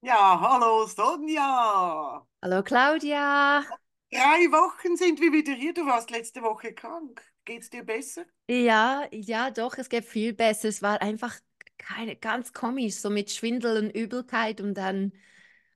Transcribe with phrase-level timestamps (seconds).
[0.00, 2.26] Ja, hallo Sonja.
[2.42, 3.64] Hallo Claudia.
[4.12, 5.72] Drei Wochen sind wir wieder hier.
[5.72, 7.22] Du warst letzte Woche krank.
[7.46, 8.26] Geht's dir besser?
[8.50, 10.68] Ja, ja, doch, es geht viel besser.
[10.68, 11.38] Es war einfach
[11.76, 15.12] keine, ganz komisch, so mit Schwindel und Übelkeit und dann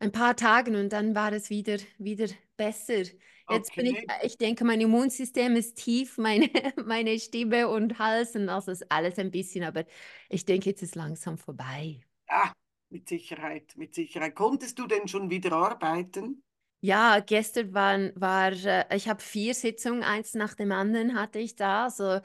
[0.01, 2.27] ein paar Tagen und dann war es wieder, wieder
[2.57, 3.03] besser.
[3.49, 4.07] Jetzt bin ich, Okay.
[4.23, 6.49] ich denke, mein Immunsystem ist tief, meine,
[6.87, 9.85] meine Stimme und Hals und also ist alles ein bisschen, aber
[10.31, 12.01] ich denke, jetzt ist langsam vorbei.
[12.29, 12.53] Ah,
[12.93, 14.35] mit Sicherheit, mit Sicherheit.
[14.37, 16.43] Konntest du denn schon wieder arbeiten?
[16.85, 21.55] Ja, gestern waren, war, äh, ich habe vier Sitzungen, eins nach dem anderen hatte ich
[21.55, 21.85] da.
[21.85, 22.21] Also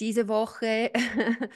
[0.00, 0.92] diese Woche,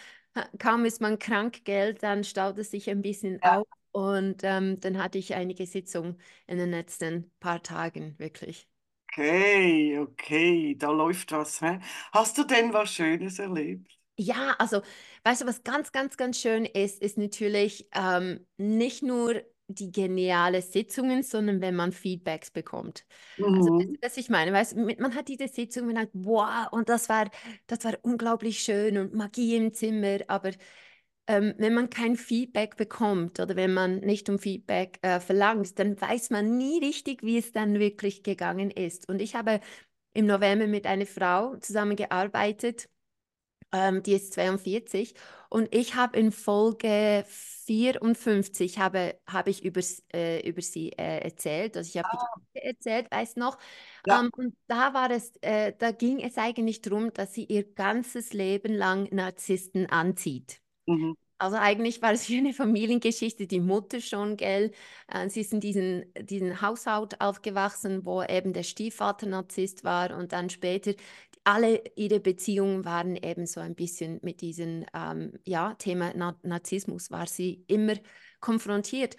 [0.58, 3.58] kaum ist man Krankgeld, dann staut es sich ein bisschen Ja.
[3.58, 3.66] auf.
[3.92, 8.68] Und ähm, dann hatte ich einige Sitzungen in den letzten paar Tagen, wirklich.
[9.12, 11.60] Okay, okay, da läuft was.
[11.60, 11.80] Hä?
[12.12, 13.97] Hast du denn was Schönes erlebt?
[14.20, 14.82] Ja, also,
[15.24, 20.60] weißt du, was ganz, ganz, ganz schön ist, ist natürlich ähm, nicht nur die geniale
[20.62, 23.04] Sitzungen, sondern wenn man Feedbacks bekommt.
[23.56, 23.98] Also, das, Mhm.
[24.02, 27.30] was ich meine, weißt man hat diese Sitzung, man sagt, wow, und das war,
[27.68, 30.50] das war unglaublich schön und Magie im Zimmer, aber
[31.26, 36.00] ähm, wenn man kein Feedback bekommt oder wenn man nicht um Feedback äh, verlangt, dann
[36.00, 39.08] weiß man nie richtig, wie es dann wirklich gegangen ist.
[39.08, 39.60] Und ich habe
[40.14, 42.88] im November mit einer Frau zusammengearbeitet,
[43.72, 45.14] ähm, die ist 42
[45.50, 49.80] und ich habe in Folge 54 habe, habe ich über,
[50.12, 53.58] äh, über sie äh, erzählt, also ich habe die Geschichte erzählt, weiß noch.
[54.06, 54.20] Ja.
[54.20, 58.32] Ähm, und da war es, äh, da ging es eigentlich darum, dass sie ihr ganzes
[58.32, 60.60] Leben lang Narzissten anzieht.
[60.86, 61.16] Mhm.
[61.38, 64.72] Also eigentlich war es wie eine Familiengeschichte, die Mutter schon, gell?
[65.08, 70.32] Äh, sie ist in diesen, diesen Haushalt aufgewachsen, wo eben der Stiefvater Narzisst war und
[70.32, 70.94] dann später
[71.44, 77.10] alle ihre Beziehungen waren eben so ein bisschen mit diesem ähm, ja, Thema Na Narzissmus,
[77.10, 77.94] war sie immer
[78.40, 79.16] konfrontiert.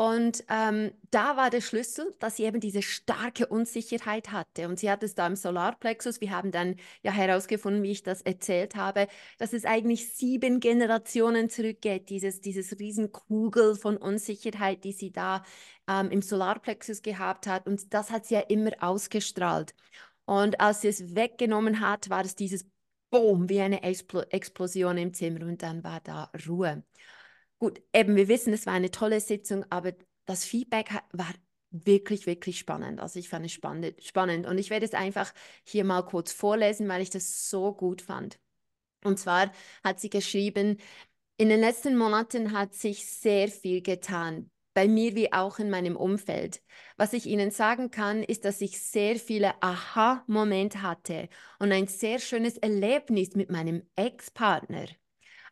[0.00, 4.68] Und ähm, da war der Schlüssel, dass sie eben diese starke Unsicherheit hatte.
[4.68, 6.20] Und sie hat es da im Solarplexus.
[6.20, 9.08] Wir haben dann ja herausgefunden, wie ich das erzählt habe,
[9.38, 15.42] dass es eigentlich sieben Generationen zurückgeht, dieses, dieses Riesenkugel von Unsicherheit, die sie da
[15.88, 17.66] ähm, im Solarplexus gehabt hat.
[17.66, 19.74] Und das hat sie ja immer ausgestrahlt.
[20.26, 22.64] Und als sie es weggenommen hat, war es dieses
[23.10, 26.84] Boom, wie eine Explo Explosion im Zimmer und dann war da Ruhe.
[27.58, 29.92] Gut, eben, wir wissen, es war eine tolle Sitzung, aber
[30.26, 31.32] das Feedback war
[31.70, 33.00] wirklich, wirklich spannend.
[33.00, 34.46] Also ich fand es spannend.
[34.46, 35.32] Und ich werde es einfach
[35.64, 38.38] hier mal kurz vorlesen, weil ich das so gut fand.
[39.04, 39.52] Und zwar
[39.84, 40.78] hat sie geschrieben,
[41.36, 45.96] in den letzten Monaten hat sich sehr viel getan, bei mir wie auch in meinem
[45.96, 46.62] Umfeld.
[46.96, 52.18] Was ich Ihnen sagen kann, ist, dass ich sehr viele Aha-Momente hatte und ein sehr
[52.18, 54.86] schönes Erlebnis mit meinem Ex-Partner.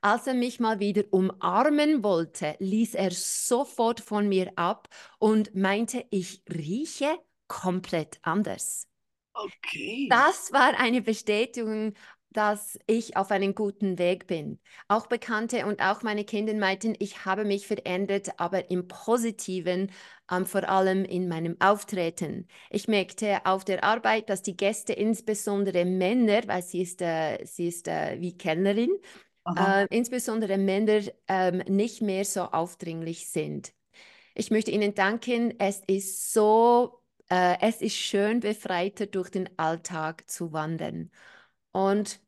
[0.00, 6.04] Als er mich mal wieder umarmen wollte, ließ er sofort von mir ab und meinte,
[6.10, 7.18] ich rieche
[7.48, 8.88] komplett anders.
[9.34, 10.08] Okay.
[10.10, 11.94] Das war eine Bestätigung,
[12.30, 14.60] dass ich auf einem guten Weg bin.
[14.88, 19.90] Auch Bekannte und auch meine Kinder meinten, ich habe mich verändert, aber im Positiven,
[20.30, 22.46] ähm, vor allem in meinem Auftreten.
[22.70, 27.68] Ich merkte auf der Arbeit, dass die Gäste, insbesondere Männer, weil sie ist, äh, sie
[27.68, 28.90] ist äh, wie Kellnerin.
[29.54, 33.72] Äh, insbesondere Männer ähm, nicht mehr so aufdringlich sind.
[34.34, 35.54] Ich möchte Ihnen danken.
[35.60, 41.10] Es ist so, äh, es ist schön, befreiter durch den Alltag zu wandern.
[41.72, 42.20] Und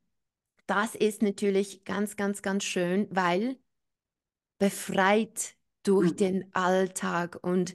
[0.67, 3.59] das ist natürlich ganz, ganz, ganz schön, weil
[4.59, 6.17] befreit durch Mhm.
[6.17, 7.75] den Alltag und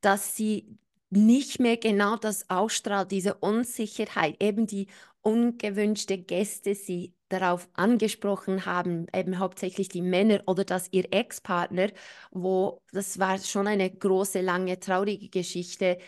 [0.00, 0.78] dass sie
[1.10, 4.88] nicht mehr genau das ausstrahlt, diese Unsicherheit, eben die
[5.22, 11.90] ungewünschte Gäste sie darauf angesprochen haben, eben hauptsächlich die Männer oder dass ihr Ex-Partner,
[12.30, 15.98] wo das war schon eine große, lange, traurige Geschichte.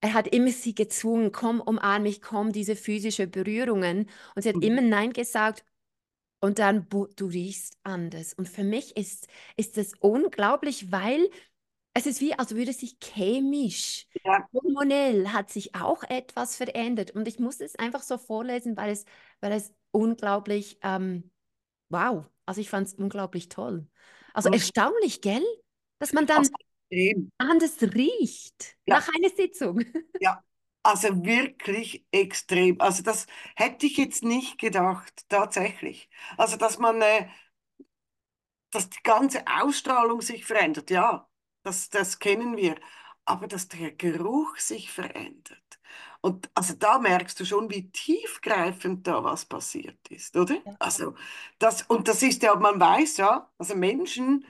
[0.00, 4.08] Er hat immer sie gezwungen, komm, umarm mich, komm, diese physische Berührungen.
[4.34, 4.62] Und sie hat Mhm.
[4.62, 5.64] immer Nein gesagt
[6.40, 8.34] und dann, "Bu- du riechst anders.
[8.34, 11.30] Und für mich ist, ist das unglaublich, weil
[11.96, 14.48] es ist wie, als würde sich chemisch, Ja.
[14.52, 17.10] hormonell hat sich auch etwas verändert.
[17.12, 19.04] Und ich muss es einfach so vorlesen, weil es,
[19.40, 21.30] weil es unglaublich, ähm,
[21.90, 23.86] wow, also ich fand es unglaublich toll.
[24.34, 24.50] Also Mhm.
[24.50, 25.44] erstaunlich, gell?
[26.00, 26.50] Dass man dann
[26.90, 27.30] extrem.
[27.38, 29.00] anders riecht Ja.
[29.00, 29.80] nach einer Sitzung.
[30.18, 30.42] Ja,
[30.82, 32.80] also wirklich extrem.
[32.80, 33.26] Also das
[33.56, 36.08] hätte ich jetzt nicht gedacht, tatsächlich.
[36.36, 37.28] Also dass man, äh,
[38.70, 41.28] dass die ganze Ausstrahlung sich verändert, ja,
[41.66, 42.76] das, das kennen wir.
[43.24, 45.80] Aber dass der Geruch sich verändert.
[46.20, 50.56] Und also da merkst du schon, wie tiefgreifend da was passiert ist, oder?
[50.78, 51.14] Also
[51.58, 54.46] das, und das ist ja, man weiß ja, also Menschen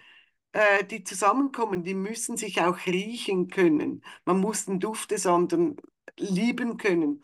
[0.52, 4.02] äh, die zusammenkommen, die müssen sich auch riechen können.
[4.24, 5.76] Man muss den Duft des anderen
[6.18, 7.22] lieben können.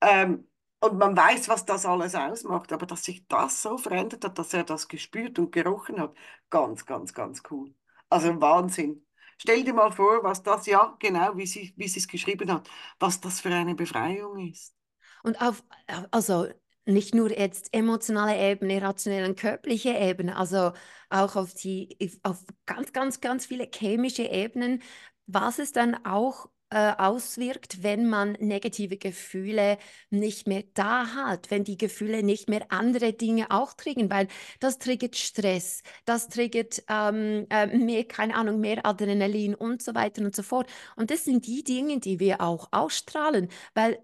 [0.00, 0.48] Ähm,
[0.80, 4.54] und man weiß, was das alles ausmacht, aber dass sich das so verändert hat, dass
[4.54, 6.16] er das gespürt und gerochen hat,
[6.50, 7.74] ganz, ganz, ganz cool.
[8.10, 9.05] Also Wahnsinn.
[9.38, 12.68] Stell dir mal vor, was das, ja, genau, wie sie, wie es geschrieben hat,
[12.98, 14.74] was das für eine Befreiung ist.
[15.22, 15.62] Und auf,
[16.10, 16.46] also
[16.86, 20.72] nicht nur jetzt emotionale Ebene, rationelle und körperliche Ebene, also
[21.10, 24.82] auch auf die, auf ganz, ganz, ganz viele chemische Ebenen,
[25.26, 29.78] was es dann auch äh, auswirkt, wenn man negative Gefühle
[30.10, 34.26] nicht mehr da hat, wenn die Gefühle nicht mehr andere Dinge auch triggern, weil
[34.58, 40.22] das triggert Stress, das triggert ähm, äh, mehr, keine Ahnung, mehr Adrenalin und so weiter
[40.22, 40.68] und so fort.
[40.96, 44.00] Und das sind die Dinge, die wir auch ausstrahlen, weil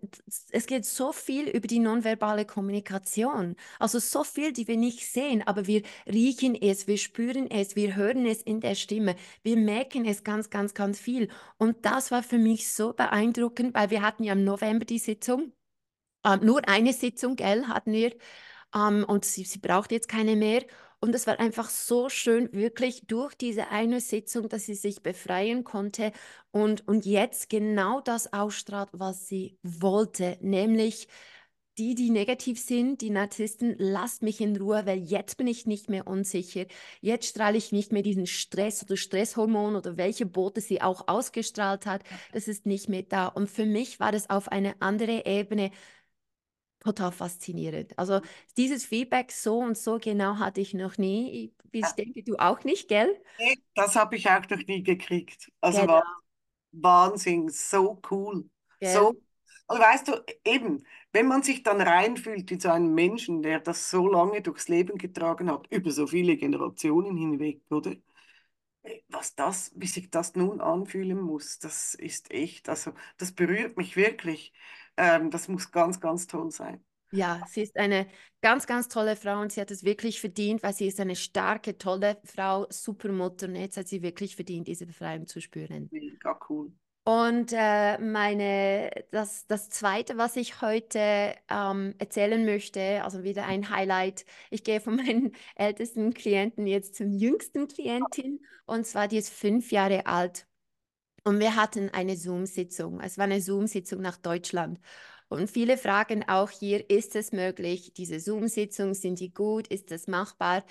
[0.50, 5.42] es geht so viel über die nonverbale Kommunikation, also so viel, die wir nicht sehen,
[5.44, 10.04] aber wir riechen es, wir spüren es, wir hören es in der Stimme, wir merken
[10.04, 11.28] es ganz, ganz, ganz viel.
[11.58, 14.98] Und das war für mich mich so beeindruckend, weil wir hatten ja im November die
[14.98, 15.52] Sitzung,
[16.24, 18.14] äh, nur eine Sitzung, gell, hatten wir,
[18.74, 20.64] ähm, und sie, sie braucht jetzt keine mehr.
[21.00, 25.64] Und es war einfach so schön, wirklich durch diese eine Sitzung, dass sie sich befreien
[25.64, 26.12] konnte.
[26.52, 31.08] Und, und jetzt genau das ausstrahlt, was sie wollte, nämlich
[31.78, 35.88] die, die negativ sind, die Narzissten, lasst mich in Ruhe, weil jetzt bin ich nicht
[35.88, 36.66] mehr unsicher.
[37.00, 41.86] Jetzt strahle ich nicht mehr diesen Stress oder Stresshormon oder welche Boote sie auch ausgestrahlt
[41.86, 42.02] hat.
[42.32, 43.26] Das ist nicht mehr da.
[43.26, 45.70] Und für mich war das auf eine andere Ebene
[46.80, 47.98] total faszinierend.
[47.98, 48.20] Also
[48.56, 51.52] dieses Feedback so und so genau hatte ich noch nie.
[51.72, 53.18] Ich, ich denke, du auch nicht, gell?
[53.38, 55.50] Nee, das habe ich auch noch nie gekriegt.
[55.60, 56.02] Also genau.
[56.72, 58.48] Wahnsinn, so cool.
[58.80, 58.92] Gell?
[58.92, 59.14] So
[59.72, 63.90] und weißt du, eben, wenn man sich dann reinfühlt in so einen Menschen, der das
[63.90, 67.94] so lange durchs Leben getragen hat, über so viele Generationen hinweg, oder?
[69.08, 73.94] Was das, wie sich das nun anfühlen muss, das ist echt, also das berührt mich
[73.96, 74.52] wirklich.
[74.96, 76.84] Ähm, das muss ganz, ganz toll sein.
[77.14, 78.06] Ja, sie ist eine
[78.40, 81.76] ganz, ganz tolle Frau und sie hat es wirklich verdient, weil sie ist eine starke,
[81.76, 85.92] tolle Frau, Supermutter und jetzt hat sie wirklich verdient, diese Befreiung zu spüren.
[85.92, 86.72] Mega cool.
[87.04, 93.70] Und äh, meine, das, das Zweite, was ich heute ähm, erzählen möchte, also wieder ein
[93.70, 94.24] Highlight.
[94.50, 99.72] Ich gehe von meinen ältesten Klienten jetzt zum jüngsten Klientin und zwar die ist fünf
[99.72, 100.46] Jahre alt.
[101.24, 103.00] Und wir hatten eine Zoom-Sitzung.
[103.00, 104.80] Es war eine Zoom-Sitzung nach Deutschland.
[105.28, 110.06] Und viele fragen auch hier, ist es möglich, diese Zoom-Sitzungen, sind die gut, ist das
[110.06, 110.64] machbar?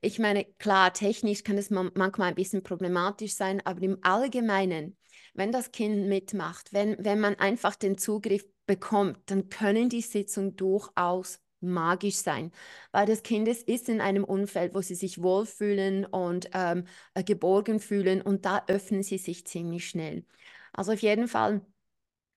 [0.00, 4.96] Ich meine, klar, technisch kann es manchmal ein bisschen problematisch sein, aber im Allgemeinen
[5.34, 10.56] wenn das Kind mitmacht, wenn, wenn man einfach den Zugriff bekommt, dann können die Sitzungen
[10.56, 12.52] durchaus magisch sein,
[12.92, 16.84] weil das Kind ist in einem Umfeld, wo sie sich wohlfühlen und ähm,
[17.14, 20.24] äh, geborgen fühlen und da öffnen sie sich ziemlich schnell.
[20.72, 21.62] Also auf jeden Fall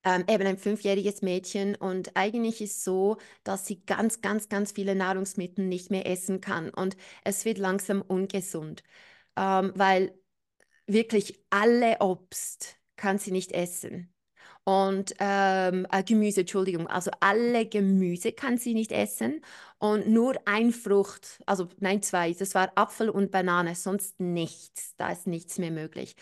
[0.04, 4.96] ähm, eben ein fünfjähriges Mädchen und eigentlich ist so, dass sie ganz, ganz, ganz viele
[4.96, 8.84] Nahrungsmittel nicht mehr essen kann und es wird langsam ungesund,
[9.36, 10.14] ähm, weil
[10.88, 14.14] wirklich alle Obst, kann sie nicht essen.
[14.64, 19.42] Und ähm, äh, Gemüse, Entschuldigung, also alle Gemüse kann sie nicht essen
[19.80, 25.12] und nur ein Frucht, also nein, zwei, das war Apfel und Banane, sonst nichts, da
[25.12, 26.16] ist nichts mehr möglich.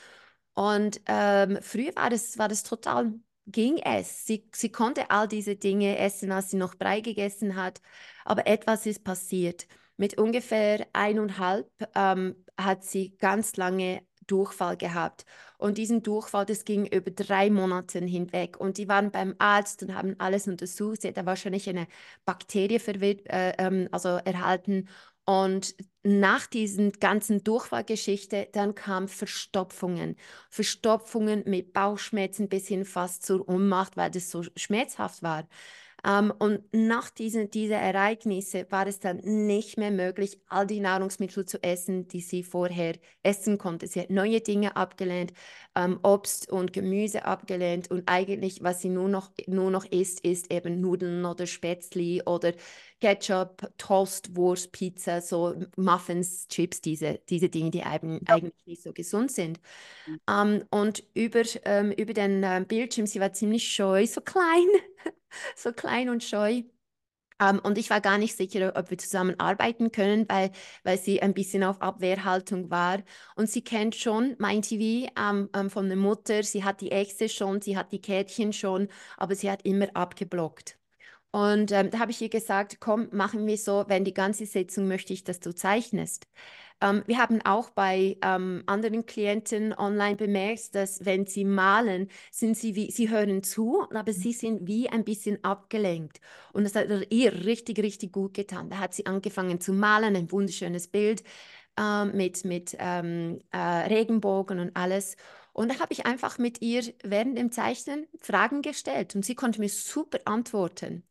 [0.53, 3.13] Und ähm, früher war das, war das total,
[3.47, 4.25] ging es.
[4.25, 7.81] Sie, sie konnte all diese Dinge essen, als sie noch Brei gegessen hat,
[8.25, 9.67] aber etwas ist passiert.
[9.97, 15.25] Mit ungefähr eineinhalb ähm, hat sie ganz lange Durchfall gehabt.
[15.57, 18.59] Und diesen Durchfall, das ging über drei Monate hinweg.
[18.59, 21.01] Und die waren beim Arzt und haben alles untersucht.
[21.01, 21.87] Sie hat da wahrscheinlich eine
[22.25, 24.87] Bakterie äh, ähm, also erhalten.
[25.25, 30.17] Und nach diesen ganzen Durchfallgeschichte, dann kamen Verstopfungen.
[30.51, 35.47] Verstopfungen mit Bauchschmerzen bis hin fast zur Ohnmacht, weil das so schmerzhaft war.
[36.05, 41.45] Ähm, und nach diesen diese Ereignisse war es dann nicht mehr möglich, all die Nahrungsmittel
[41.45, 43.87] zu essen, die sie vorher essen konnte.
[43.87, 45.33] Sie hat neue Dinge abgelehnt,
[45.75, 50.51] ähm, Obst und Gemüse abgelehnt und eigentlich, was sie nur noch, nur noch isst, ist
[50.53, 52.53] eben Nudeln oder Spätzli oder
[53.05, 59.31] Ketchup, Toast, Wurst, Pizza, so Muffins, Chips, diese, diese Dinge, die eigentlich nicht so gesund
[59.31, 59.59] sind.
[60.07, 60.19] Mhm.
[60.27, 64.65] Um, und über, ähm, über den äh, Bildschirm, sie war ziemlich scheu, so klein,
[65.55, 66.63] so klein und scheu.
[67.39, 70.51] Um, ähm, und ich war gar nicht sicher, ob wir zusammen arbeiten können, weil,
[70.83, 73.03] weil sie ein bisschen auf Abwehrhaltung war.
[73.35, 76.41] Und sie kennt schon mein TV um, von der Mutter.
[76.41, 80.79] Sie hat die Äxte schon, sie hat die Kärtchen schon, aber sie hat immer abgeblockt.
[81.35, 84.87] Und ähm, da habe ich ihr gesagt, komm, machen wir so, wenn die ganze Sitzung
[84.87, 86.27] möchte ich, dass du zeichnest.
[86.79, 92.55] Ähm, wir haben auch bei ähm, anderen Klienten online bemerkt, dass wenn sie malen, sind
[92.57, 96.21] sie wie, sie hören zu, aber sie sind wie ein bisschen abgelenkt.
[96.53, 98.69] Und das hat ihr richtig, richtig gut getan.
[98.69, 101.21] Da hat sie angefangen zu malen, ein wunderschönes Bild
[101.77, 105.17] äh, mit, mit ähm, äh, Regenbogen und alles.
[105.55, 109.61] Und da habe ich einfach mit ihr während dem Zeichnen Fragen gestellt und sie konnte
[109.61, 111.07] mir super antworten.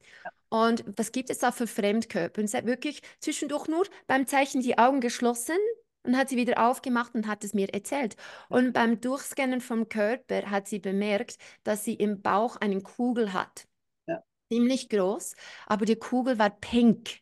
[0.50, 2.42] Und was gibt es da für Fremdkörper?
[2.42, 5.56] Und sie hat wirklich zwischendurch nur beim Zeichnen die Augen geschlossen
[6.02, 8.16] und hat sie wieder aufgemacht und hat es mir erzählt.
[8.50, 13.66] Und beim Durchscannen vom Körper hat sie bemerkt, dass sie im Bauch eine Kugel hat.
[14.06, 14.22] Ja.
[14.52, 17.20] Ziemlich groß, aber die Kugel war pink.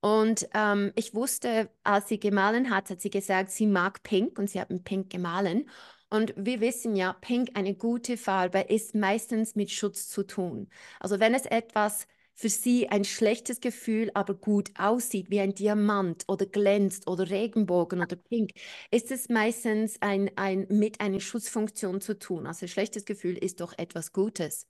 [0.00, 4.50] Und ähm, ich wusste, als sie gemahlen hat, hat sie gesagt, sie mag Pink und
[4.50, 5.68] sie hat mit Pink gemahlen.
[6.10, 10.68] Und wir wissen ja, Pink, eine gute Farbe, ist meistens mit Schutz zu tun.
[11.00, 16.24] Also wenn es etwas für sie ein schlechtes Gefühl, aber gut aussieht, wie ein Diamant
[16.28, 18.52] oder glänzt oder Regenbogen oder Pink,
[18.90, 22.46] ist es meistens ein, ein, mit einer Schutzfunktion zu tun.
[22.46, 24.66] Also ein schlechtes Gefühl ist doch etwas Gutes.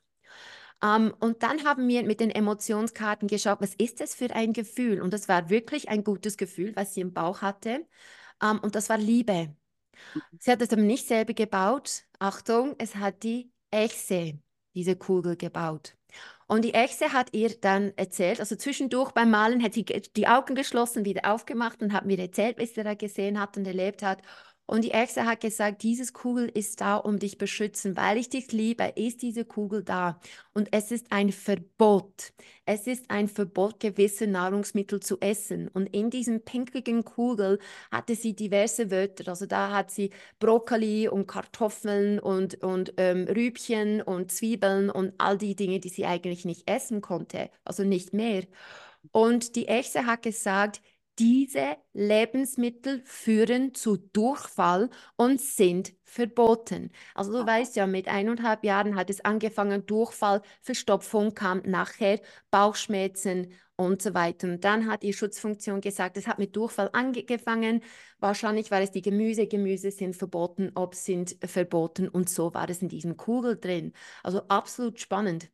[0.83, 4.52] Um, ähm, und dann haben wir mit den Emotionskarten geschaut, was ist das für ein
[4.52, 5.02] Gefühl?
[5.02, 7.87] Und das war wirklich ein gutes Gefühl, was sie im Bauch hatte.
[8.42, 9.57] Um, ähm, und das war Liebe.
[10.38, 12.05] Sie hat es aber nicht selber gebaut.
[12.19, 14.38] Achtung, es hat die Echse
[14.75, 15.95] diese Kugel gebaut.
[16.47, 20.55] Und die Echse hat ihr dann erzählt, also zwischendurch beim Malen hat sie die Augen
[20.55, 24.23] geschlossen, wieder aufgemacht und hat mir erzählt, was sie da gesehen hat und erlebt hat.
[24.71, 27.97] Und die Echse hat gesagt, dieses Kugel ist da, um dich beschützen.
[27.97, 30.21] Weil ich dich liebe, ist diese Kugel da.
[30.53, 32.35] Und es ist ein Verbot.
[32.67, 35.69] Es ist ein Verbot, gewisse Nahrungsmittel zu essen.
[35.69, 37.61] Und in diesem pinkigen Kugel
[37.91, 39.29] hatte sie diverse Wörter.
[39.29, 45.39] Also da hat sie Brokkoli und Kartoffeln und, und ähm, Rübchen und Zwiebeln und all
[45.39, 47.49] die Dinge, die sie eigentlich nicht essen konnte.
[47.65, 48.45] Also nicht mehr.
[49.13, 50.83] Und die Echse hat gesagt,
[51.19, 56.91] diese Lebensmittel führen zu Durchfall und sind verboten.
[57.15, 62.21] Also du weißt ja, mit eineinhalb Jahren hat es angefangen, Durchfall, Verstopfung kam nachher,
[62.51, 64.49] Bauchschmerzen und so weiter.
[64.49, 67.83] Und dann hat die Schutzfunktion gesagt, es hat mit Durchfall angefangen.
[68.19, 69.47] Wahrscheinlich war es die Gemüse.
[69.47, 73.93] Gemüse sind verboten, Obst sind verboten und so war es in diesem Kugel drin.
[74.23, 75.51] Also absolut spannend.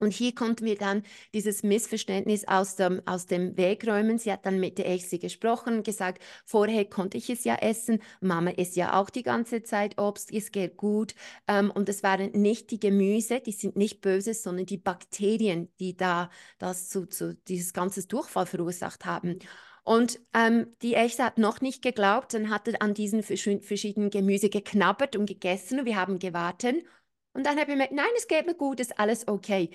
[0.00, 1.02] Und hier konnten wir dann
[1.34, 4.18] dieses Missverständnis aus dem, aus dem Weg räumen.
[4.18, 8.50] Sie hat dann mit der Echse gesprochen, gesagt, vorher konnte ich es ja essen, Mama
[8.50, 11.14] isst ja auch die ganze Zeit Obst, es geht gut.
[11.48, 15.96] Ähm, und es waren nicht die Gemüse, die sind nicht böse, sondern die Bakterien, die
[15.96, 19.40] da das zu, zu dieses ganze Durchfall verursacht haben.
[19.88, 25.16] Und ähm, die Echse hat noch nicht geglaubt, dann hat an diesen verschiedenen Gemüse geknabbert
[25.16, 26.84] und gegessen und wir haben gewartet.
[27.32, 29.70] Und dann habe ich gemerkt, nein, es geht mir gut, ist alles okay.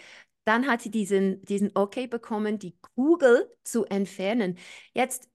[0.46, 4.58] Dann hat sie diesen, diesen Okay bekommen, die Kugel zu entfernen.
[4.94, 5.30] Jetzt,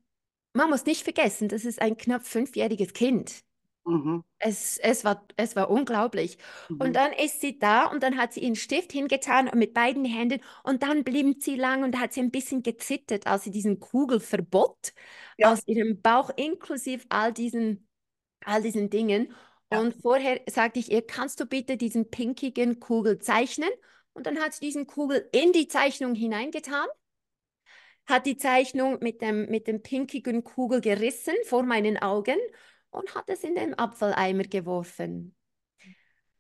[0.52, 3.42] man muss nicht vergessen, das ist ein knapp fünfjähriges Kind.
[3.88, 4.22] Mhm.
[4.38, 6.37] Es, es, war, es war unglaublich.
[6.68, 6.80] Mhm.
[6.80, 10.40] Und dann ist sie da und dann hat sie ihren Stift hingetan mit beiden Händen
[10.62, 14.92] und dann blieb sie lang und hat sie ein bisschen gezittert, als sie diesen Kugelverbot
[15.38, 15.52] ja.
[15.52, 17.88] aus ihrem Bauch inklusive all diesen,
[18.44, 19.32] all diesen Dingen.
[19.70, 23.68] Und vorher sagte ich ihr, kannst du bitte diesen pinkigen Kugel zeichnen?
[24.14, 26.87] Und dann hat sie diesen Kugel in die Zeichnung hineingetan,
[28.06, 32.38] hat die Zeichnung mit dem, mit dem pinkigen Kugel gerissen vor meinen Augen
[32.90, 35.37] und hat es in den Abfalleimer geworfen.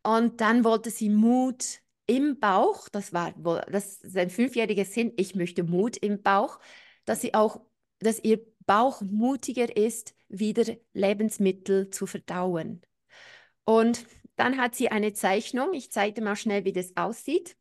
[0.02, 3.32] Und dann wollte sie Mut im Bauch, das war
[3.70, 6.58] das ist ein fünfjähriges Sinn, ich möchte Mut im Bauch,
[7.04, 7.60] dass sie auch,
[7.98, 12.82] dass ihr Bauch mutiger ist, wieder Lebensmittel zu verdauen.
[13.68, 14.06] Und
[14.36, 15.74] dann hat sie eine Zeichnung.
[15.74, 17.54] Ich zeige dir mal schnell, wie das aussieht.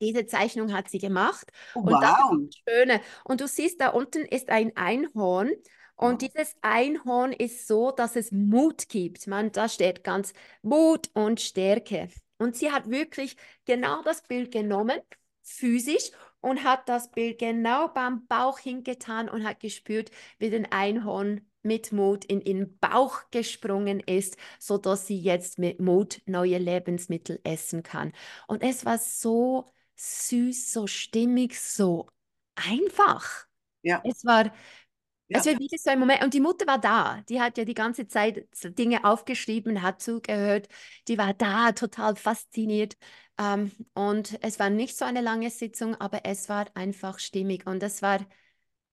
[0.00, 1.52] Diese Zeichnung hat sie gemacht.
[1.74, 1.84] Wow.
[1.84, 3.00] Und das ist das Schöne.
[3.24, 5.50] Und du siehst, da unten ist ein Einhorn.
[5.96, 9.26] Und dieses Einhorn ist so, dass es Mut gibt.
[9.26, 10.32] Man, da steht ganz
[10.62, 12.08] Mut und Stärke.
[12.38, 14.98] Und sie hat wirklich genau das Bild genommen,
[15.42, 21.47] physisch, und hat das Bild genau beim Bauch hingetan und hat gespürt, wie den Einhorn
[21.62, 27.40] mit Mut in ihren Bauch gesprungen ist, so dass sie jetzt mit Mut neue Lebensmittel
[27.44, 28.12] essen kann.
[28.46, 32.08] Und es war so süß, so stimmig, so
[32.54, 33.46] einfach.
[33.82, 34.00] Ja.
[34.04, 35.38] Es war, ja.
[35.38, 36.22] es war wirklich so ein Moment.
[36.22, 37.22] Und die Mutter war da.
[37.28, 38.48] Die hat ja die ganze Zeit
[38.78, 40.68] Dinge aufgeschrieben, hat zugehört.
[41.08, 42.96] Die war da, total fasziniert.
[43.38, 47.66] Ähm, und es war nicht so eine lange Sitzung, aber es war einfach stimmig.
[47.66, 48.26] Und es war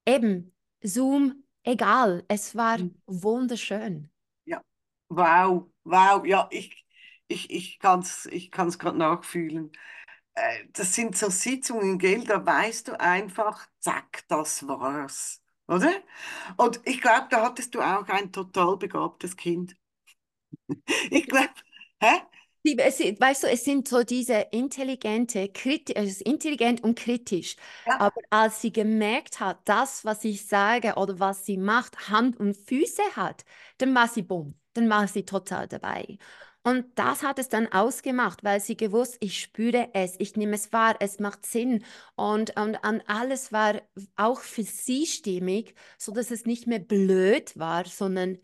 [0.05, 2.95] eben Zoom egal, es war mhm.
[3.07, 4.10] wunderschön.
[4.45, 4.62] Ja,
[5.10, 6.86] wow, wow, ja, ich,
[7.27, 9.72] ich, ich kann es ich kann's gerade nachfühlen.
[10.36, 15.41] äh, das sind so Sitzungen, gell, da weißt du einfach, zack, das war's.
[15.67, 15.91] Oder?
[16.57, 19.77] Und ich glaube, da hattest du auch ein total begabtes Kind.
[21.12, 21.50] Ich glaube,
[22.01, 22.22] hä?
[22.65, 27.55] Es, weißt du, es sind so diese intelligente, kriti es ist intelligent und kritisch.
[27.86, 32.39] Ja, Aber als sie gemerkt hat, das, was ich sage oder was sie macht, Hand
[32.39, 33.45] und Füße hat,
[33.77, 36.17] dann war sie bumm, dann war sie total dabei.
[36.63, 40.74] Und das hat es dann ausgemacht, weil sie gewusst, ich spüre es, ich nehme es
[40.74, 41.84] wahr, es macht Sinn.
[42.15, 43.81] Und, und, und alles war
[44.15, 48.39] auch für sie stimmig, sodass es nicht mehr blöd war, sondern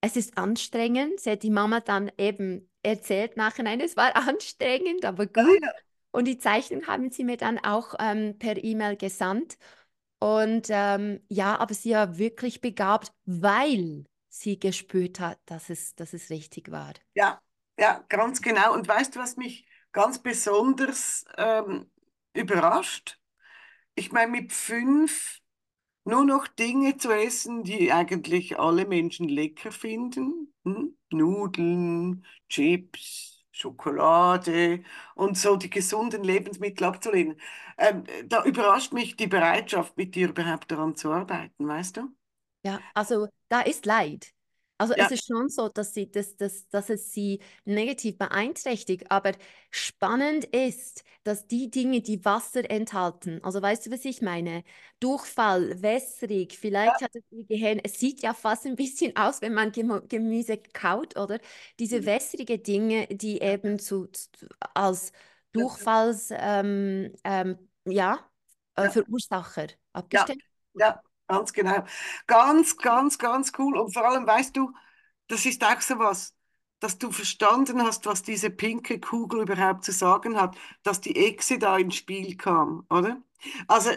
[0.00, 1.20] es ist anstrengend.
[1.20, 5.62] Sie hat die Mama dann eben erzählt nachhinein, es war anstrengend, aber ja, gut.
[5.62, 5.72] ja.
[6.10, 9.56] Und die Zeichnung haben sie mir dann auch ähm, per E-Mail gesandt.
[10.18, 16.12] Und ähm, ja, aber sie war wirklich begabt, weil sie gespürt hat, dass es, dass
[16.12, 16.92] es richtig war.
[17.14, 17.40] Ja,
[17.78, 18.72] ja, ganz genau.
[18.74, 21.90] Und weißt du, was mich ganz besonders ähm,
[22.34, 23.18] überrascht?
[23.94, 25.41] Ich meine, mit fünf
[26.04, 30.52] nur noch Dinge zu essen, die eigentlich alle Menschen lecker finden.
[30.64, 30.96] Hm?
[31.10, 34.82] Nudeln, Chips, Schokolade
[35.14, 37.40] und so die gesunden Lebensmittel abzulehnen.
[37.78, 42.08] Ähm, da überrascht mich die Bereitschaft, mit dir überhaupt daran zu arbeiten, weißt du?
[42.64, 44.32] Ja, also da ist Leid.
[44.82, 49.10] Also es Ja, ist schon so, dass sie, dass, dass, dass es sie negativ beeinträchtigt,
[49.10, 49.32] aber
[49.70, 54.64] spannend ist, dass die Dinge, die Wasser enthalten, also weißt du, was ich meine?
[55.00, 59.40] Durchfall, wässrig, vielleicht ja, hat es ihr Gehirn, es sieht ja fast ein bisschen aus,
[59.42, 61.38] wenn man Gemüse kaut, oder?
[61.78, 64.28] Diese wässrige Dinge, die eben zu, zu,
[64.74, 65.12] als
[65.52, 68.18] Durchfalls, ähm, ähm, ja,
[68.76, 68.90] äh, ja.
[68.90, 70.42] Verursacher wurden.
[70.74, 71.84] ja, ganz genau.
[72.26, 73.76] Ganz, ganz, ganz cool.
[73.78, 74.72] Und vor allem, weißt du,
[75.28, 76.36] das ist auch so was,
[76.80, 81.58] dass du verstanden hast, was diese pinke Kugel überhaupt zu sagen hat, dass die Echse
[81.58, 83.22] da ins Spiel kam, oder?
[83.68, 83.90] Also,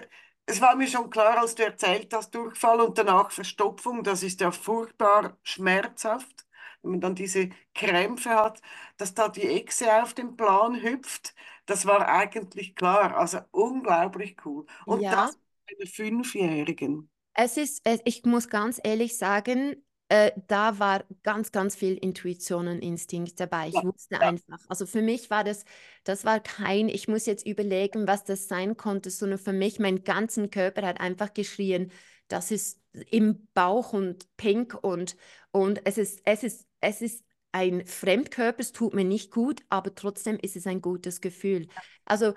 [0.46, 4.42] es war mir schon klar, als du erzählt hast, Durchfall und danach Verstopfung, das ist
[4.42, 6.46] ja furchtbar schmerzhaft,
[6.82, 8.62] wenn man dann diese Krämpfe hat,
[8.98, 11.34] dass da die Echse auf den Plan hüpft.
[11.66, 13.18] Das war eigentlich klar.
[13.18, 14.66] Also unglaublich cool.
[14.86, 15.12] Und Ja.
[15.12, 17.10] das einer Fünfjährigen.
[17.36, 19.76] Es ist, ich muss ganz ehrlich sagen,
[20.08, 23.68] äh, da war ganz, ganz viel Intuition und Instinkt dabei.
[23.68, 25.66] Ja, Ich wusste ja, einfach, also für mich war das,
[26.04, 30.04] das war kein, ich muss jetzt überlegen, was das sein konnte, sondern für mich, mein
[30.04, 31.92] ganzen Körper hat einfach geschrien,
[32.28, 32.80] das ist
[33.12, 35.18] im Bauch und pink und,
[35.52, 39.94] und es ist, es ist, es ist ein Fremdkörper, es tut mir nicht gut, aber
[39.96, 41.68] trotzdem ist es ein gutes Gefühl.
[42.06, 42.34] Also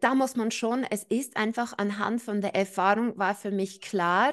[0.00, 4.32] da muss man schon, es ist einfach anhand von der Erfahrung war für mich klar,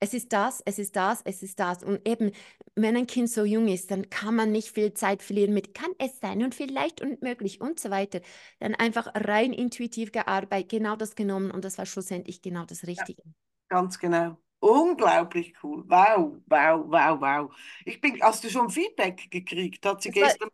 [0.00, 1.82] es ist das, es ist das, es ist das.
[1.82, 2.32] Und eben,
[2.74, 5.90] wenn ein Kind so jung ist, dann kann man nicht viel Zeit verlieren mit kann
[5.98, 8.20] es sein und vielleicht und möglich und so weiter.
[8.60, 13.04] Dann einfach rein intuitiv gearbeitet, genau das genommen und das war schlussendlich genau das ja,
[13.04, 13.22] Richtige.
[13.68, 14.38] ganz genau.
[14.60, 15.84] Unglaublich cool.
[15.88, 17.56] Wow, wow, wow, wow.
[17.84, 19.84] Ich bin, hast du schon Feedback gekriegt?
[19.84, 20.50] Hat sie Das gestern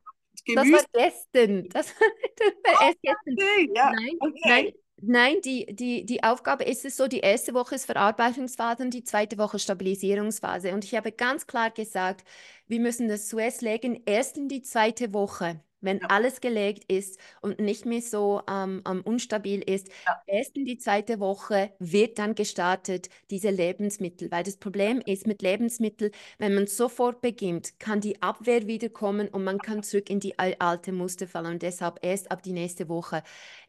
[0.54, 0.88] das das war Gemüse?
[0.92, 1.68] gestern.
[1.70, 1.88] Das,
[2.36, 3.38] das war erst gestern.
[3.38, 4.74] Okay, ja, Nein, nein, okay.
[5.00, 9.04] nein, die, die, die Aufgabe ist es so, die erste Woche ist Verarbeitungsphase und die
[9.04, 10.72] zweite Woche Stabilisierungsphase.
[10.74, 12.24] Und ich habe ganz klar gesagt,
[12.66, 17.18] wir müssen das zuerst legen, erst in die zweite Woche, wenn Ja, alles gelegt ist
[17.40, 19.88] und nicht mehr so ähm, ähm, unstabil ist.
[20.06, 24.30] ja, Erst in die zweite Woche wird dann gestartet, diese Lebensmittel.
[24.30, 29.42] Weil das Problem ist mit Lebensmitteln, wenn man sofort beginnt, kann die Abwehr wiederkommen und
[29.44, 31.46] man kann zurück in die al- alte Muster fallen.
[31.54, 33.22] Und deshalb erst ab die nächste Woche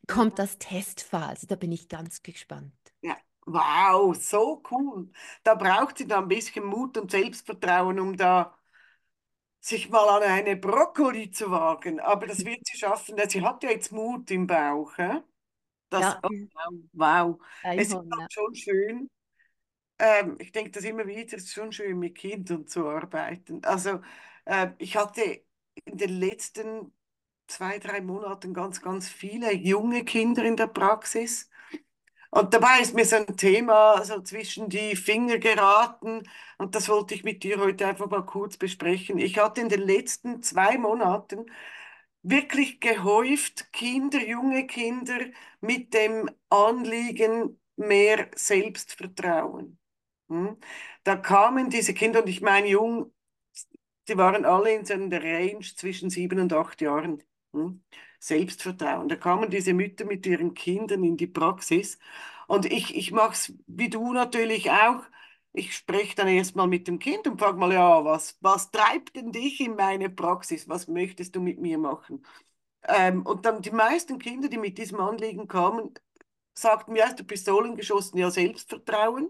[0.07, 1.47] kommt das Testphase.
[1.47, 2.73] Da bin ich ganz gespannt.
[3.01, 3.15] ja.
[3.47, 5.09] Wow, so cool.
[5.43, 8.55] Da braucht sie dann ein bisschen Mut und Selbstvertrauen, um da
[9.61, 11.99] sich mal an eine Brokkoli zu wagen.
[11.99, 14.97] Aber das wird sie schaffen, denn sie hat ja jetzt Mut im Bauch.
[14.97, 15.21] Hä?
[15.89, 17.39] Das, Ja, oh, wow, wow.
[17.63, 18.27] Es ist ja.
[18.31, 19.09] schon schön.
[19.99, 23.63] Ähm, ich denke das immer wieder, es ist schon schön, mit Kindern zu arbeiten.
[23.63, 24.01] Also,
[24.45, 25.43] äh, ich hatte
[25.85, 26.93] in den letzten
[27.47, 31.50] zwei, drei Monaten ganz, ganz viele junge Kinder in der Praxis.
[32.31, 36.23] Und dabei ist mir so ein Thema so zwischen die Finger geraten
[36.57, 39.17] und das wollte ich mit dir heute einfach mal kurz besprechen.
[39.19, 41.45] Ich hatte in den letzten zwei Monaten
[42.23, 45.19] wirklich gehäuft Kinder, junge Kinder
[45.61, 49.79] mit dem Anliegen mehr Selbstvertrauen.
[50.29, 50.57] Hm?
[51.03, 53.13] Da kamen diese Kinder und ich meine jung,
[54.07, 57.23] die waren alle in so einer Range zwischen sieben und acht Jahren.
[57.53, 57.83] Hm?
[58.21, 59.09] Selbstvertrauen.
[59.09, 61.99] Da kamen diese Mütter mit ihren Kindern in die Praxis.
[62.47, 65.03] Und ich, ich mache es wie du natürlich auch.
[65.53, 69.31] Ich spreche dann erstmal mit dem Kind und frage mal, ja, was, was treibt denn
[69.33, 70.69] dich in meine Praxis?
[70.69, 72.25] Was möchtest du mit mir machen?
[72.87, 75.93] Ähm, und dann die meisten Kinder, die mit diesem Anliegen kamen,
[76.53, 79.29] sagten mir aus der Pistolen geschossen, ja, Selbstvertrauen.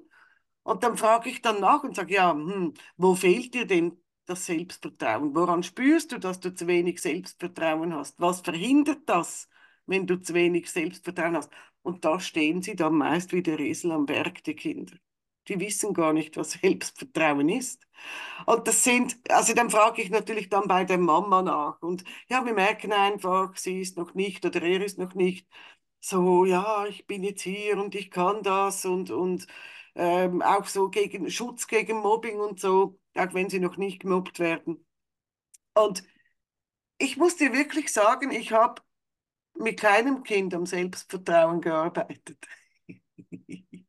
[0.63, 4.45] Und dann frage ich dann nach und sage, ja, hm, wo fehlt dir denn das
[4.45, 5.35] Selbstvertrauen?
[5.35, 8.19] Woran spürst du, dass du zu wenig Selbstvertrauen hast?
[8.19, 9.49] Was verhindert das,
[9.85, 11.51] wenn du zu wenig Selbstvertrauen hast?
[11.83, 14.95] Und da stehen sie dann meist wie der Esel am Berg, die Kinder.
[15.47, 17.85] Die wissen gar nicht, was Selbstvertrauen ist.
[18.45, 21.81] Und das sind, also dann frage ich natürlich dann bei der Mama nach.
[21.81, 25.47] Und ja, wir merken einfach, sie ist noch nicht oder er ist noch nicht
[25.99, 29.47] so, ja, ich bin jetzt hier und ich kann das und, und
[29.95, 34.39] ähm, auch so gegen Schutz gegen Mobbing und so, auch wenn sie noch nicht gemobbt
[34.39, 34.85] werden.
[35.75, 36.03] Und
[36.97, 38.81] ich muss dir wirklich sagen, ich habe
[39.55, 42.37] mit kleinem Kind am Selbstvertrauen gearbeitet.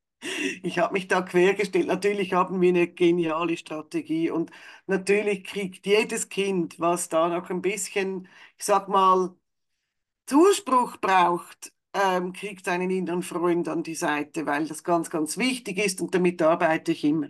[0.63, 1.87] Ich habe mich da quergestellt.
[1.89, 4.51] Natürlich haben wir eine geniale Strategie und
[4.87, 9.35] natürlich kriegt jedes Kind, was da noch ein bisschen, ich sag mal,
[10.27, 15.79] Zuspruch braucht, ähm, kriegt einen inneren Freund an die Seite, weil das ganz, ganz wichtig
[15.79, 17.29] ist und damit arbeite ich immer.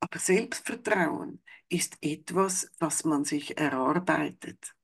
[0.00, 4.74] Aber Selbstvertrauen ist etwas, was man sich erarbeitet.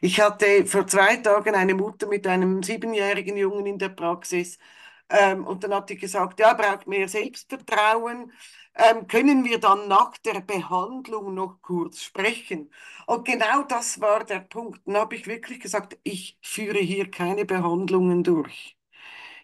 [0.00, 4.58] Ich hatte vor zwei Tagen eine Mutter mit einem siebenjährigen Jungen in der Praxis.
[5.08, 8.32] Ähm, und dann hat die gesagt, ja, braucht mehr Selbstvertrauen.
[8.78, 12.70] Ähm, können wir dann nach der Behandlung noch kurz sprechen?
[13.06, 14.80] Und genau das war der Punkt.
[14.86, 18.76] Dann habe ich wirklich gesagt, ich führe hier keine Behandlungen durch.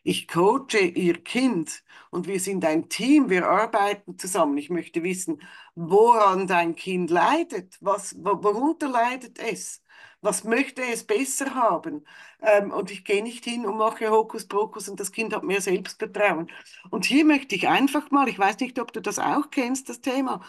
[0.05, 4.59] Ich coache Ihr Kind und wir sind ein Team, wir arbeiten zusammen.
[4.59, 5.43] Ich möchte wissen,
[5.77, 9.82] woran dein Kind leidet, was, worunter leidet es
[10.21, 12.07] was möchte es besser haben?
[12.41, 16.51] Ähm, und ich gehe nicht hin und mache Hokuspokus und das Kind hat mehr Selbstvertrauen.
[16.91, 20.01] Und hier möchte ich einfach mal, ich weiß nicht, ob du das auch kennst, das
[20.01, 20.43] Thema,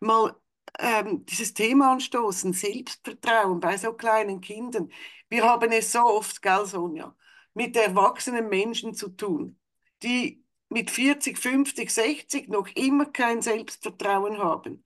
[0.00, 0.34] mal
[0.78, 4.90] ähm, dieses Thema anstoßen, Selbstvertrauen bei so kleinen Kindern.
[5.28, 7.14] Wir haben es so oft, gell, Sonja,
[7.54, 9.58] mit erwachsenen Menschen zu tun,
[10.02, 14.84] die mit 40, 50, 60 noch immer kein Selbstvertrauen haben.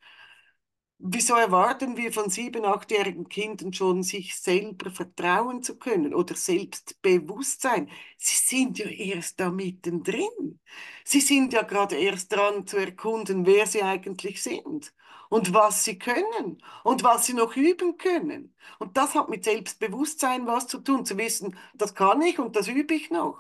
[0.98, 7.90] Wieso erwarten wir von sieben, achtjährigen Kindern schon, sich selber vertrauen zu können oder Selbstbewusstsein?
[8.16, 10.61] Sie sind ja erst da mittendrin.
[11.04, 14.94] Sie sind ja gerade erst dran zu erkunden, wer sie eigentlich sind
[15.28, 18.54] und was sie können und was sie noch üben können.
[18.78, 22.68] Und das hat mit Selbstbewusstsein was zu tun, zu wissen, das kann ich und das
[22.68, 23.38] übe ich noch.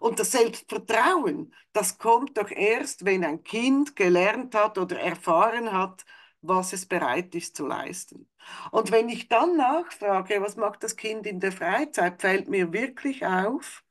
[0.00, 6.04] Und das Selbstvertrauen, das kommt doch erst, wenn ein Kind gelernt hat oder erfahren hat,
[6.42, 8.28] was es bereit ist zu leisten.
[8.70, 13.26] Und wenn ich dann nachfrage, was macht das Kind in der Freizeit, fällt mir wirklich
[13.26, 13.82] auf,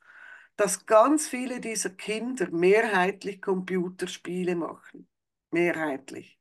[0.55, 5.08] dass ganz viele dieser Kinder mehrheitlich Computerspiele machen.
[5.51, 6.39] Mehrheitlich.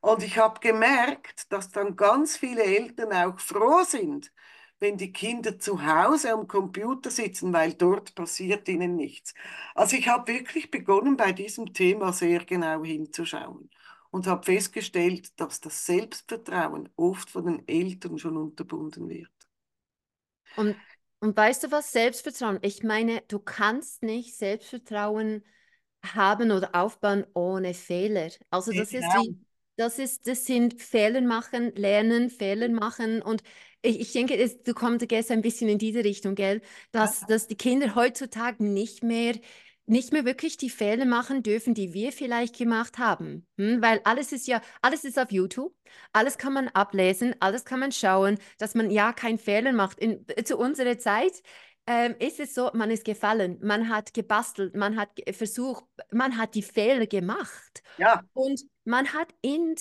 [0.00, 4.32] Und ich habe gemerkt, dass dann ganz viele Eltern auch froh sind,
[4.80, 9.34] wenn die Kinder zu Hause am Computer sitzen, weil dort passiert ihnen nichts.
[9.74, 13.70] Also ich habe wirklich begonnen, bei diesem Thema sehr genau hinzuschauen
[14.14, 19.32] und habe festgestellt, dass das Selbstvertrauen oft von den Eltern schon unterbunden wird.
[20.54, 20.76] Und,
[21.18, 22.60] und weißt du was, Selbstvertrauen?
[22.62, 25.42] Ich meine, du kannst nicht Selbstvertrauen
[26.04, 28.30] haben oder aufbauen ohne Fehler.
[28.50, 29.04] Also das genau.
[29.20, 29.38] ist wie,
[29.74, 33.42] das ist, das sind Fehler machen, lernen, Fehler machen und
[33.82, 36.62] ich, ich denke, es, du kommst gestern ein bisschen in diese Richtung, gell?
[36.92, 37.26] Dass, ja.
[37.26, 39.34] dass die Kinder heutzutage nicht mehr
[39.86, 43.46] nicht mehr wirklich die Fehler machen dürfen, die wir vielleicht gemacht haben.
[43.58, 43.82] Hm?
[43.82, 45.74] Weil alles ist ja, alles ist auf YouTube,
[46.12, 49.98] alles kann man ablesen, alles kann man schauen, dass man ja keinen Fehler macht.
[49.98, 51.42] In, zu unserer Zeit
[51.86, 56.54] ähm, ist es so, man ist gefallen, man hat gebastelt, man hat versucht, man hat
[56.54, 57.82] die Fehler gemacht.
[57.98, 58.22] Ja.
[58.32, 59.74] Und man hat in,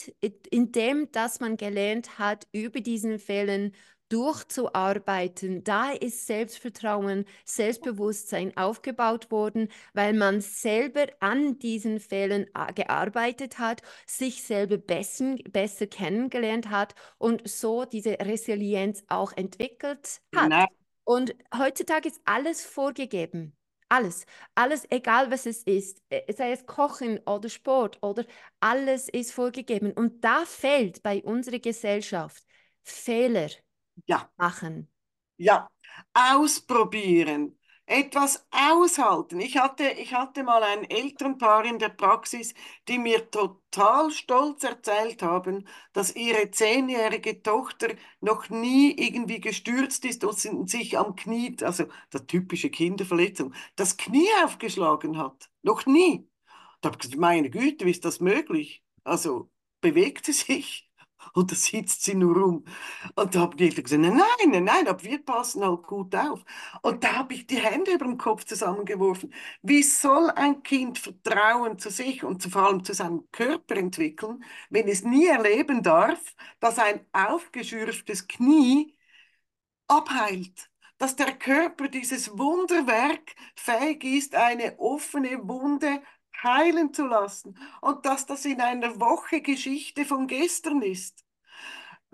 [0.49, 3.71] in dem, dass man gelernt hat, über diesen Fehlern
[4.13, 5.63] durchzuarbeiten.
[5.63, 13.81] Da ist Selbstvertrauen, Selbstbewusstsein aufgebaut worden, weil man selber an diesen Fehlern äh, gearbeitet hat,
[14.05, 20.49] sich selber besser, besser kennengelernt hat und so diese Resilienz auch entwickelt hat.
[20.49, 20.67] Na.
[21.05, 23.57] Und heutzutage ist alles vorgegeben.
[23.89, 28.25] Alles, alles, egal was es ist, äh, sei es Kochen oder Sport oder
[28.59, 29.91] alles ist vorgegeben.
[29.91, 32.43] Und da fällt bei unserer Gesellschaft
[32.83, 33.49] Fehler
[34.05, 34.29] ja.
[34.37, 34.89] machen.
[35.37, 35.67] Ja,
[36.13, 39.39] ausprobieren, etwas aushalten.
[39.39, 42.53] Ich hatte, ich hatte mal ein Elternpaar in der Praxis,
[42.87, 47.89] die mir total stolz erzählt haben, dass ihre zehnjährige Tochter
[48.21, 54.29] noch nie irgendwie gestürzt ist und sich am Knie, also das typische Kinderverletzung, das Knie
[54.45, 55.49] aufgeschlagen hat.
[55.61, 56.27] Noch nie.
[56.81, 58.83] Da habe ich gesagt, meine Güte, wie ist das möglich?
[59.03, 59.49] Also
[59.81, 60.89] bewegt sie sich?
[61.33, 62.65] Und da sitzt sie nur rum.
[63.15, 66.43] Und da die Eltern gesagt, nein, nein, nein, aber wir passen halt gut auf.
[66.81, 69.33] Und da habe ich die Hände über dem Kopf zusammengeworfen.
[69.61, 74.87] Wie soll ein Kind Vertrauen zu sich und vor allem zu seinem Körper entwickeln, wenn
[74.87, 76.19] es nie erleben darf,
[76.59, 78.93] dass ein aufgeschürftes Knie
[79.87, 80.69] abheilt?
[80.97, 86.01] Dass der Körper dieses Wunderwerk fähig ist, eine offene Wunde
[86.43, 91.22] heilen zu lassen und dass das in einer Woche Geschichte von gestern ist.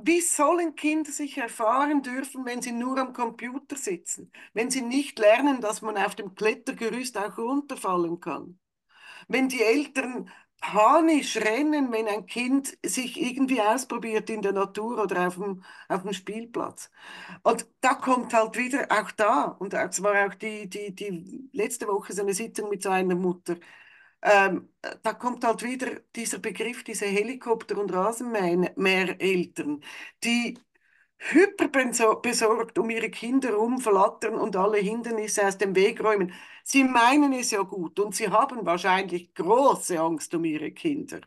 [0.02, 5.20] Wie sollen Kinder sich erfahren dürfen, wenn sie nur am Computer sitzen, wenn sie nicht
[5.20, 8.60] lernen, dass man auf dem Klettergerüst auch runterfallen kann?
[9.28, 10.30] Wenn die Eltern
[10.62, 16.04] panisch rennen, wenn ein Kind sich irgendwie ausprobiert in der Natur oder auf dem, auf
[16.04, 16.92] dem Spielplatz.
[17.44, 21.88] Und da kommt halt wieder auch da, und es war auch die, die, die letzte
[21.88, 23.58] Woche so eine Sitzung mit so einer Mutter,
[24.22, 24.70] ähm,
[25.04, 29.84] da kommt halt wieder dieser Begriff, diese Helikopter- und Rasenmähereltern,
[30.24, 30.58] die
[31.20, 36.34] hyperbesorgt um ihre Kinder rumflattern und alle Hindernisse aus dem Weg räumen.
[36.64, 41.22] Sie meinen es ja gut und sie haben wahrscheinlich große Angst um ihre Kinder.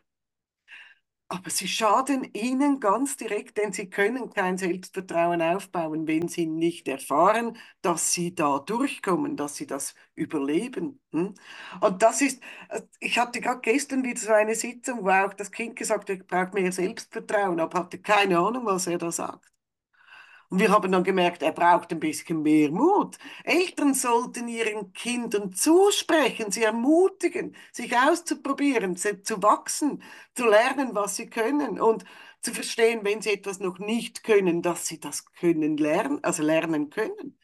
[1.29, 6.87] Aber sie schaden ihnen ganz direkt, denn sie können kein Selbstvertrauen aufbauen, wenn sie nicht
[6.87, 11.01] erfahren, dass sie da durchkommen, dass sie das überleben.
[11.11, 11.33] Hm?
[11.81, 15.51] Und das ist, äh, ich hatte gerade gestern wieder so eine Sitzung, wo auch das
[15.51, 19.52] Kind gesagt hat, ich brauche mehr Selbstvertrauen, aber hatte keine Ahnung, was er da sagt.
[20.53, 23.17] Und wir haben dann gemerkt, er braucht ein bisschen mehr Mut.
[23.43, 30.03] Eltern sollten ihren Kindern zusprechen, sie ermutigen, sich auszuprobieren, zu wachsen,
[30.35, 32.05] zu lernen, was sie können und
[32.43, 36.91] zu verstehen, wenn sie etwas noch nicht können, dass sie das können lernen, also lernen
[36.91, 37.39] können.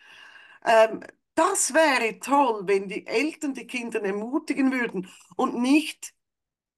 [0.64, 1.02] Ähm,
[1.34, 6.14] das wäre toll, wenn die Eltern die Kinder ermutigen würden und nicht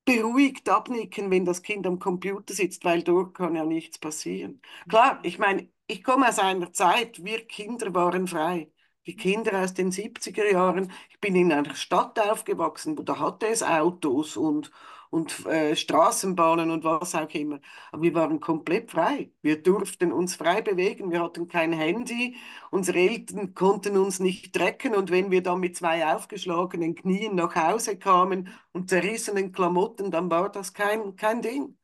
[0.06, 4.62] beruhigt abnicken, wenn das Kind am Computer sitzt, weil dort kann ja nichts passieren.
[4.90, 8.72] Klar, ich meine, ich komme aus einer Zeit, wir Kinder waren frei.
[9.08, 10.92] Die Kinder aus den 70er Jahren.
[11.10, 14.72] Ich bin in einer Stadt aufgewachsen, wo da hatte es Autos und,
[15.12, 17.60] und äh, Straßenbahnen und was auch immer.
[17.92, 19.32] Aber wir waren komplett frei.
[19.44, 21.12] Wir durften uns frei bewegen.
[21.12, 22.38] Wir hatten kein Handy.
[22.72, 24.96] Unsere Eltern konnten uns nicht trecken.
[24.96, 30.32] Und wenn wir dann mit zwei aufgeschlagenen Knien nach Hause kamen und zerrissenen Klamotten, dann
[30.32, 31.78] war das kein, kein Ding.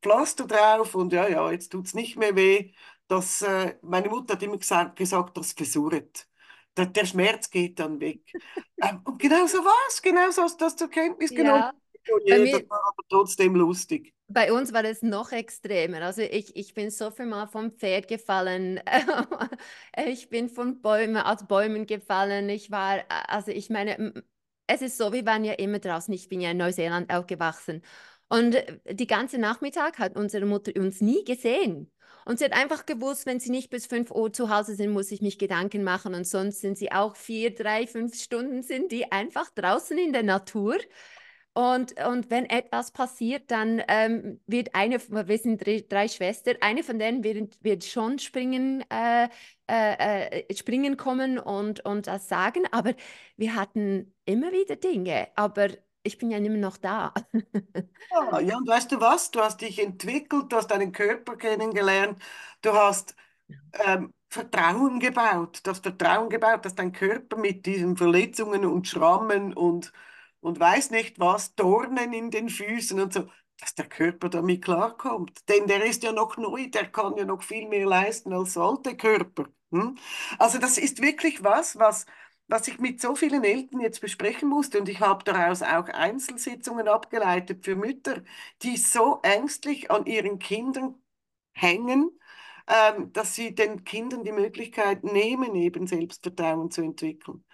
[0.00, 2.72] Pflaster drauf und ja, ja, jetzt tut es nicht mehr weh
[3.08, 6.28] dass äh, meine Mutter hat immer gesagt, gesagt das versurrt.
[6.76, 8.20] Der, Schmerz geht dann weg.
[8.82, 11.58] ähm, und genau so war es, genau so hast du das zur Kenntnis genommen.
[11.58, 11.72] Ja,
[12.28, 14.14] bei mir, aber trotzdem lustig.
[14.28, 16.02] bei uns war das noch extremer.
[16.02, 18.80] Also ich, ich bin so viel mal vom Pferd gefallen.
[20.06, 22.48] Ich bin von Bäumen, aus Bäumen gefallen.
[22.48, 24.12] Ich war, also ich meine,
[24.66, 26.12] es ist so, wir waren ja immer draußen.
[26.14, 27.82] Ich bin ja in Neuseeland aufgewachsen.
[28.28, 28.56] Und
[28.90, 31.90] die ganze Nachmittag hat unsere Mutter uns nie gesehen.
[32.26, 35.10] Und sie hat einfach gewusst, wenn sie nicht bis 5 Uhr zu Hause sind, muss
[35.10, 36.14] ich mich Gedanken machen.
[36.14, 40.22] Und sonst sind sie auch vier, drei, fünf Stunden sind die einfach draußen in der
[40.22, 40.76] Natur.
[41.58, 46.84] Und, und wenn etwas passiert, dann ähm, wird eine, wir sind drei, drei Schwestern, eine
[46.84, 49.28] von denen wird, wird schon springen, äh,
[49.68, 52.62] äh, äh, springen kommen und, und das sagen.
[52.70, 52.94] Aber
[53.36, 55.26] wir hatten immer wieder Dinge.
[55.34, 55.70] Aber
[56.04, 57.12] ich bin ja immer noch da.
[58.12, 59.32] Ja, ja, und weißt du was?
[59.32, 62.22] Du hast dich entwickelt, du hast deinen Körper kennengelernt,
[62.62, 63.16] du hast
[63.84, 69.92] ähm, Vertrauen gebaut, das Vertrauen gebaut, dass dein Körper mit diesen Verletzungen und Schrammen und,
[70.40, 75.48] und weiß nicht was, Dornen in den Füßen und so, dass der Körper damit klarkommt.
[75.48, 78.62] Denn der ist ja noch neu, der kann ja noch viel mehr leisten als so
[78.62, 79.46] alte Körper.
[79.72, 79.98] Hm?
[80.38, 82.06] Also das ist wirklich was, was,
[82.46, 84.80] was ich mit so vielen Eltern jetzt besprechen musste.
[84.80, 88.22] Und ich habe daraus auch Einzelsitzungen abgeleitet für Mütter,
[88.62, 90.94] die so ängstlich an ihren Kindern
[91.52, 92.18] hängen
[92.68, 97.44] ähm, dass sie den Kindern die Möglichkeit nehmen, eben Selbstvertrauen zu entwickeln.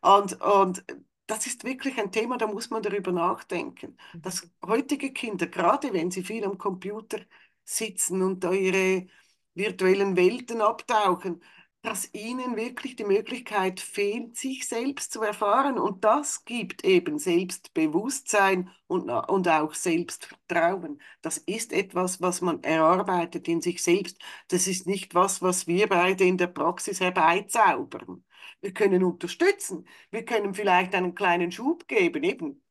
[0.00, 0.84] Und, und
[1.26, 3.96] das ist wirklich ein Thema, da muss man darüber nachdenken.
[4.14, 7.20] Dass heutige Kinder, gerade wenn sie viel am Computer
[7.64, 9.06] sitzen und da ihre
[9.54, 11.42] virtuellen Welten abtauchen,
[11.82, 15.78] dass ihnen wirklich die Möglichkeit fehlt, sich selbst zu erfahren.
[15.78, 21.00] Und das gibt eben Selbstbewusstsein und, und auch Selbstvertrauen.
[21.22, 24.18] Das ist etwas, was man erarbeitet in sich selbst.
[24.48, 28.24] Das ist nicht was, was wir beide in der Praxis herbeizaubern.
[28.60, 29.86] Wir können unterstützen.
[30.10, 32.62] Wir können vielleicht einen kleinen Schub geben, eben.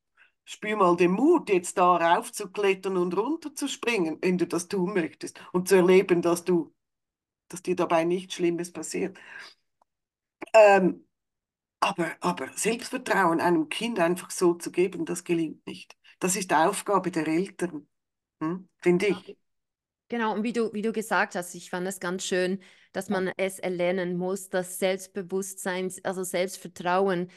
[0.44, 5.68] Spür mal den Mut, jetzt da raufzuklettern und runterzuspringen, wenn du das tun möchtest und
[5.70, 6.74] zu erleben, dass du
[7.52, 9.18] dass dir dabei nichts Schlimmes passiert.
[10.54, 11.06] Ähm,
[11.80, 15.98] aber, aber Selbstvertrauen einem Kind einfach so zu geben, das gelingt nicht.
[16.20, 17.88] Das ist Aufgabe der Eltern,
[18.42, 18.70] hm?
[18.82, 19.38] finde ich.
[20.08, 22.62] Genau, und wie du, wie du gesagt hast, ich fand es ganz schön,
[22.94, 27.30] dass man es erlernen muss, das Selbstbewusstsein, also Selbstvertrauen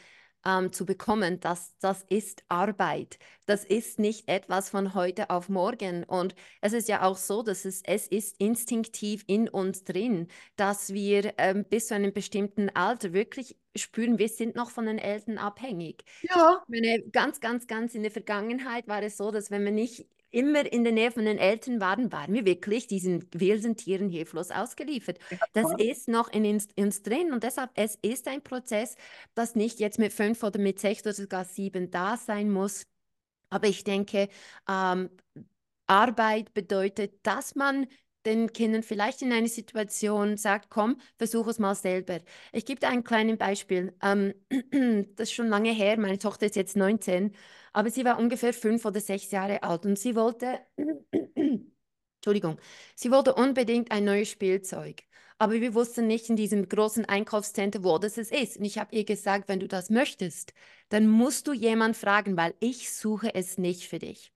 [0.45, 3.17] ähm, zu bekommen, das, das ist Arbeit.
[3.45, 6.03] Das ist nicht etwas von heute auf morgen.
[6.03, 10.93] Und es ist ja auch so, dass es, es ist instinktiv in uns drin, dass
[10.93, 15.37] wir ähm, bis zu einem bestimmten Alter wirklich spüren, wir sind noch von den Eltern
[15.37, 16.05] abhängig.
[16.21, 16.63] Ja.
[16.67, 20.71] Meine, ganz, ganz, ganz in der Vergangenheit war es so, dass wenn wir nicht immer
[20.71, 25.17] in der Nähe von den Eltern waren, waren wir wirklich diesen wilden Tieren hilflos ausgeliefert.
[25.53, 28.97] Das ist noch in uns, uns, drin und deshalb, es ist ein Prozess,
[29.33, 32.85] das nicht jetzt mit fünf oder mit sechs oder sogar sieben da sein muss.
[33.49, 34.27] Aber ich denke,
[34.69, 35.09] ähm,
[35.87, 37.87] Arbeit bedeutet, dass man
[38.25, 42.19] den Kindern vielleicht in eine Situation sagt, komm, versuch es mal selber.
[42.51, 43.93] Ich gebe dir ein kleines Beispiel.
[44.01, 44.33] Ähm,
[45.15, 47.33] das ist schon lange her, meine Tochter ist jetzt 19
[47.75, 50.59] aber sie war ungefähr fünf oder sechs Jahre alt und sie wollte,
[51.35, 52.57] Entschuldigung,
[52.95, 55.03] sie wollte unbedingt ein neues Spielzeug.
[55.37, 58.57] Aber wir wussten nicht in diesem großen Einkaufszentrum, wo das ist.
[58.57, 60.53] Und ich habe ihr gesagt, wenn du das möchtest,
[60.87, 64.34] dann musst du jemanden fragen, weil ich suche es nicht für dich.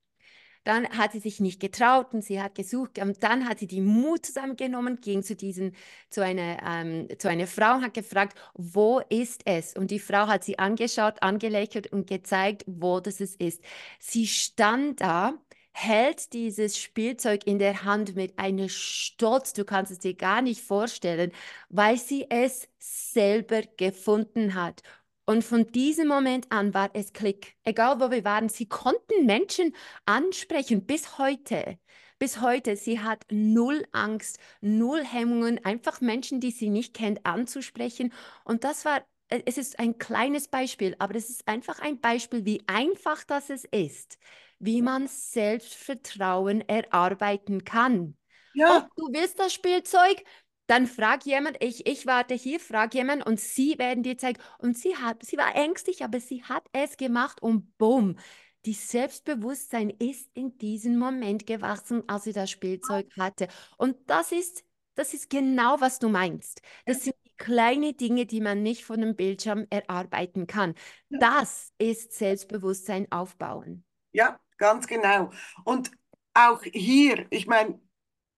[0.64, 3.00] Dann hat sie sich nicht getraut und sie hat gesucht.
[3.00, 5.76] Und dann hat sie die Mut zusammengenommen, ging zu, diesen,
[6.10, 9.74] zu, einer, ähm, zu einer Frau und hat gefragt, wo ist es?
[9.76, 13.62] Und die Frau hat sie angeschaut, angelächelt und gezeigt, wo das ist.
[14.00, 15.34] Sie stand da
[15.72, 20.62] hält dieses Spielzeug in der Hand mit einem Stolz, du kannst es dir gar nicht
[20.62, 21.32] vorstellen,
[21.70, 24.84] weil sie es selber gefunden hat.
[25.30, 27.56] Und von diesem Moment an war es Klick.
[27.64, 29.76] Egal wo wir waren, sie konnten Menschen
[30.08, 31.78] ansprechen bis heute.
[32.18, 38.12] Bis heute, sie hat null Angst, null Hemmungen, einfach Menschen, die sie nicht kennt, anzusprechen.
[38.44, 42.44] Und das war, äh, es ist ein kleines Beispiel, aber es ist einfach ein Beispiel,
[42.46, 44.18] wie einfach das es ist,
[44.58, 48.18] wie man Selbstvertrauen erarbeiten kann.
[48.54, 48.90] Ja.
[48.90, 50.24] Oh, du willst das Spielzeug?
[50.70, 54.40] Dann frag jemand, ich, ich warte hier, frag jemand und sie werden dir zeigen.
[54.60, 58.18] Und sie hat, sie war ängstlich, aber sie hat es gemacht und bumm.
[58.66, 63.48] Die Selbstbewusstsein ist in diesem Moment gewachsen, als sie das Spielzeug hatte.
[63.78, 66.62] Und das ist, das ist genau, was du meinst.
[66.86, 70.76] Das sind die kleinen Dinge, die man nicht von dem Bildschirm erarbeiten kann.
[71.10, 73.84] Das ist Selbstbewusstsein aufbauen.
[74.12, 75.32] Ja, ganz genau.
[75.64, 75.90] Und
[76.36, 77.80] auch hier, ich meine,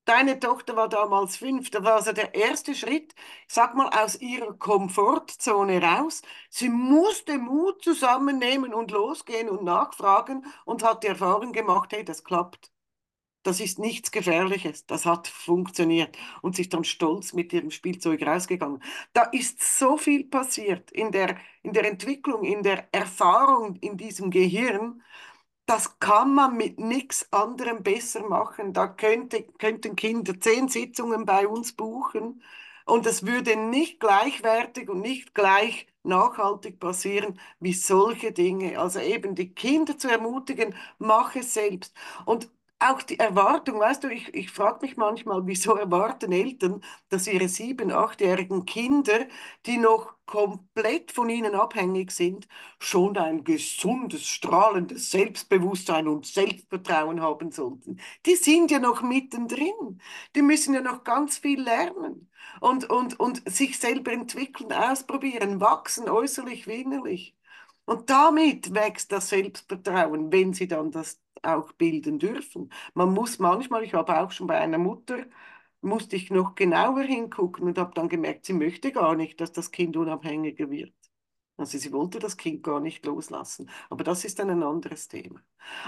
[0.06, 3.14] Deine Tochter war damals fünf, da war also der erste Schritt,
[3.48, 6.22] sag mal, aus ihrer Komfortzone raus.
[6.50, 12.24] Sie musste Mut zusammennehmen und losgehen und nachfragen und hat die Erfahrung gemacht, hey, das
[12.24, 12.72] klappt.
[13.44, 18.84] Das ist nichts Gefährliches, das hat funktioniert und sich dann stolz mit ihrem Spielzeug rausgegangen.
[19.14, 24.30] Da ist so viel passiert in der, in der Entwicklung, in der Erfahrung in diesem
[24.32, 25.02] Gehirn,
[25.72, 28.74] das kann man mit nichts anderem besser machen.
[28.74, 32.44] Da könnte, könnten Kinder zehn Sitzungen bei uns buchen
[32.86, 38.80] und es würde nicht gleichwertig und nicht gleich nachhaltig passieren wie solche Dinge.
[38.80, 41.96] Also eben die Kinder zu ermutigen, mach es selbst.
[42.26, 42.50] Und
[42.82, 47.48] auch die Erwartung, weißt du, ich, ich frage mich manchmal, wieso erwarten Eltern, dass ihre
[47.48, 49.28] sieben-, achtjährigen Kinder,
[49.66, 52.48] die noch komplett von ihnen abhängig sind,
[52.80, 58.00] schon ein gesundes, strahlendes Selbstbewusstsein und Selbstvertrauen haben sollten.
[58.26, 60.02] Die sind ja noch mittendrin.
[60.36, 62.30] Die müssen ja noch ganz viel lernen
[62.62, 67.36] und, und, und sich selber entwickeln, ausprobieren, wachsen, äußerlich wie innerlich.
[67.86, 72.72] Und damit wächst das Selbstvertrauen, wenn sie dann das auch bilden dürfen.
[72.94, 75.26] Man muss manchmal, ich habe auch schon bei einer Mutter,
[75.82, 79.72] musste ich noch genauer hingucken und habe dann gemerkt, sie möchte gar nicht, dass das
[79.72, 80.94] Kind unabhängiger wird.
[81.58, 83.70] Also sie wollte das Kind gar nicht loslassen.
[83.90, 85.42] Aber das ist dann ein anderes Thema.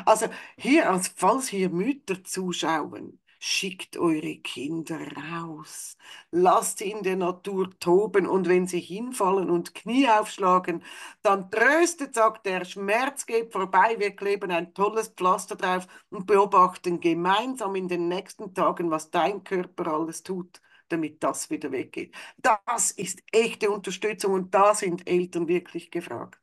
[0.06, 0.28] Also
[0.58, 5.98] hier, als falls hier Mütter zuschauen, Schickt eure Kinder raus.
[6.32, 10.82] Lasst sie in der Natur toben und wenn sie hinfallen und Knie aufschlagen,
[11.24, 17.02] dann tröstet, sagt der Schmerz geht vorbei, wir kleben ein tolles Pflaster drauf und beobachten
[17.02, 22.14] gemeinsam in den nächsten Tagen, was dein Körper alles tut damit das wieder weggeht.
[22.38, 26.43] Das ist echte Unterstützung und da sind Eltern wirklich gefragt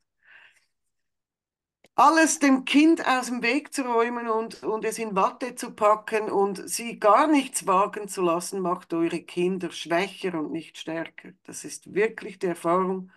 [1.95, 6.31] alles dem Kind aus dem Weg zu räumen und, und es in Watte zu packen
[6.31, 11.31] und sie gar nichts wagen zu lassen, macht eure Kinder schwächer und nicht stärker.
[11.43, 13.11] Das ist wirklich die Erfahrung,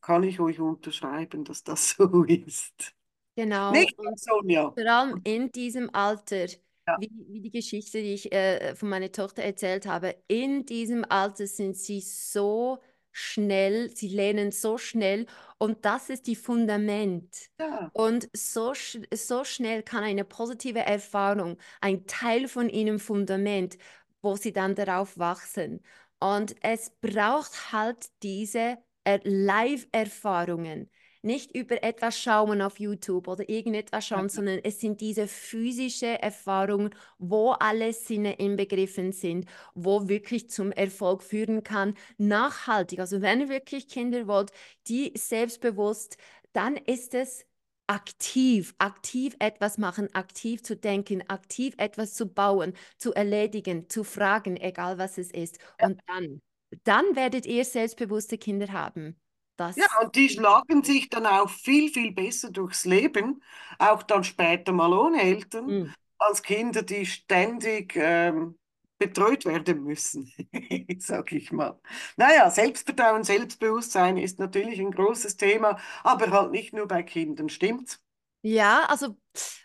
[0.00, 2.94] kann ich euch unterschreiben, dass das so ist.
[3.34, 3.70] Genau.
[3.70, 4.72] Nicht und Sonja.
[4.72, 6.96] Vor allem in diesem Alter, ja.
[6.98, 11.46] wie, wie, die Geschichte, die ich äh, von meiner Tochter erzählt habe, in diesem Alter
[11.46, 12.78] sind sie so
[13.12, 15.26] schnell, sie lernen so schnell
[15.58, 17.50] und das ist die Fundament.
[17.58, 17.90] Ja.
[17.92, 18.74] Und so,
[19.12, 23.76] so schnell kann eine positive Erfahrung, ein Teil von ihrem Fundament,
[24.22, 25.80] wo sie dann darauf wachsen.
[26.20, 28.78] Und es braucht halt diese
[29.24, 30.90] Live-Erfahrungen.
[31.22, 34.28] Nicht über etwas schauen auf YouTube oder irgendetwas schauen, ja.
[34.28, 41.22] sondern es sind diese physischen Erfahrungen, wo alle Sinne inbegriffen sind, wo wirklich zum Erfolg
[41.22, 43.00] führen kann, nachhaltig.
[43.00, 44.52] Also wenn ihr wirklich Kinder wollt,
[44.86, 46.16] die selbstbewusst,
[46.52, 47.44] dann ist es
[47.88, 54.56] aktiv, aktiv etwas machen, aktiv zu denken, aktiv etwas zu bauen, zu erledigen, zu fragen,
[54.56, 55.58] egal was es ist.
[55.80, 56.40] Und dann,
[56.84, 59.18] dann werdet ihr selbstbewusste Kinder haben.
[59.58, 63.42] Das ja, und die schlagen sich dann auch viel, viel besser durchs Leben,
[63.78, 65.94] auch dann später mal ohne Eltern, mhm.
[66.16, 68.56] als Kinder, die ständig ähm,
[68.98, 70.32] betreut werden müssen,
[70.98, 71.80] sag ich mal.
[72.16, 78.00] Naja, Selbstvertrauen, Selbstbewusstsein ist natürlich ein großes Thema, aber halt nicht nur bei Kindern, stimmt's?
[78.42, 79.16] Ja, also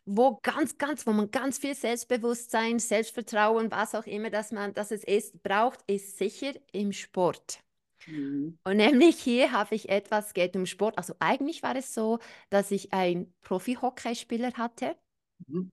[0.06, 4.90] wo ganz, ganz, wo man ganz viel Selbstbewusstsein, Selbstvertrauen, was auch immer, dass man, dass
[4.90, 7.63] es ist, braucht, ist sicher im Sport.
[8.08, 8.58] Mhm.
[8.64, 10.98] Und nämlich hier habe ich etwas, geht um Sport.
[10.98, 14.96] Also eigentlich war es so, dass ich einen Profi-Hockeyspieler hatte.
[15.48, 15.72] Mhm.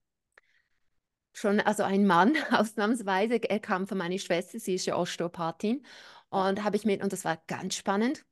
[1.32, 3.42] Schon, also ein Mann, ausnahmsweise.
[3.48, 5.84] Er kam von meiner Schwester, sie ist ja Osteopathin.
[6.28, 8.24] Und habe ich mit, und das war ganz spannend.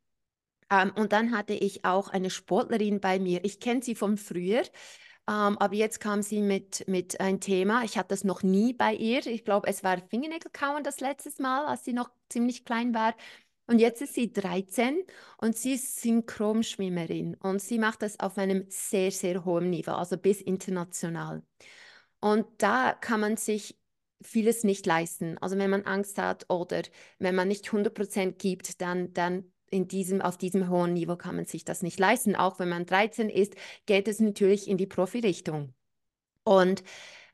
[0.70, 3.44] Ähm, und dann hatte ich auch eine Sportlerin bei mir.
[3.44, 4.62] Ich kenne sie von früher.
[5.26, 7.84] Um, ähm, aber jetzt kam sie mit, mit ein Thema.
[7.84, 9.26] Ich hatte das noch nie bei ihr.
[9.26, 13.14] Ich glaube, es war Fingernägelkauen das letzte Mal, als sie noch ziemlich klein war.
[13.68, 15.04] Und jetzt ist sie 13
[15.36, 20.16] und sie ist Synchronschwimmerin und sie macht das auf einem sehr, sehr hohen Niveau, also
[20.16, 21.42] bis international.
[22.18, 23.78] Und da kann man sich
[24.22, 25.36] vieles nicht leisten.
[25.38, 26.82] Also wenn man Angst hat oder
[27.18, 31.44] wenn man nicht 100% gibt, dann, dann in diesem, auf diesem hohen Niveau kann man
[31.44, 32.36] sich das nicht leisten.
[32.36, 33.54] Auch wenn man 13 ist,
[33.84, 35.74] geht es natürlich in die Profi-Richtung.
[36.42, 36.82] Und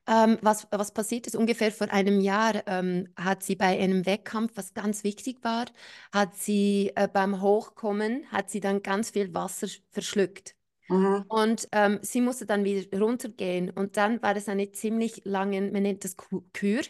[0.07, 4.53] ähm, was, was passiert ist, ungefähr vor einem Jahr ähm, hat sie bei einem Wettkampf,
[4.57, 5.67] was ganz wichtig war,
[6.13, 10.57] hat sie äh, beim Hochkommen, hat sie dann ganz viel Wasser verschluckt.
[10.89, 11.25] Mhm.
[11.29, 15.83] Und ähm, sie musste dann wieder runtergehen und dann war es eine ziemlich lange, man
[15.83, 16.17] nennt das
[16.53, 16.83] Kür,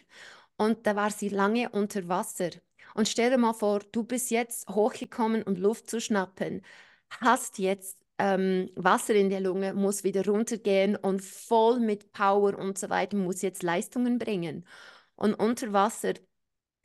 [0.57, 2.49] und da war sie lange unter Wasser.
[2.93, 6.61] Und stell dir mal vor, du bist jetzt hochgekommen, um Luft zu schnappen,
[7.21, 12.77] hast jetzt ähm, Wasser in der Lunge, muss wieder runtergehen und voll mit Power und
[12.77, 14.65] so weiter, muss jetzt Leistungen bringen.
[15.15, 16.13] Und unter Wasser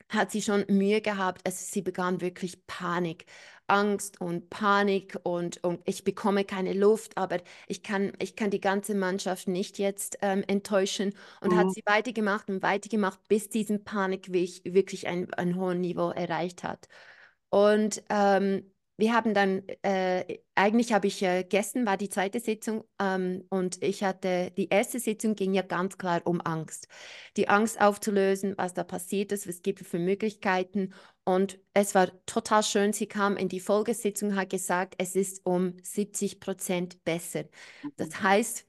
[0.09, 1.41] hat sie schon Mühe gehabt.
[1.45, 3.25] Also sie begann wirklich Panik,
[3.67, 8.59] Angst und Panik und, und ich bekomme keine Luft, aber ich kann, ich kann die
[8.59, 11.13] ganze Mannschaft nicht jetzt ähm, enttäuschen.
[11.39, 11.57] Und mhm.
[11.57, 16.87] hat sie weitergemacht und weitergemacht, bis diesen Panik wirklich ein, ein hohes Niveau erreicht hat.
[17.49, 18.71] Und ähm,
[19.01, 23.81] wir haben dann, äh, eigentlich habe ich äh, gestern war die zweite Sitzung ähm, und
[23.81, 26.87] ich hatte, die erste Sitzung ging ja ganz klar um Angst.
[27.35, 30.93] Die Angst aufzulösen, was da passiert ist, was es gibt für Möglichkeiten.
[31.23, 32.93] Und es war total schön.
[32.93, 37.45] Sie kam in die Folgesitzung, hat gesagt, es ist um 70 Prozent besser.
[37.97, 38.23] Das mhm.
[38.23, 38.67] heißt,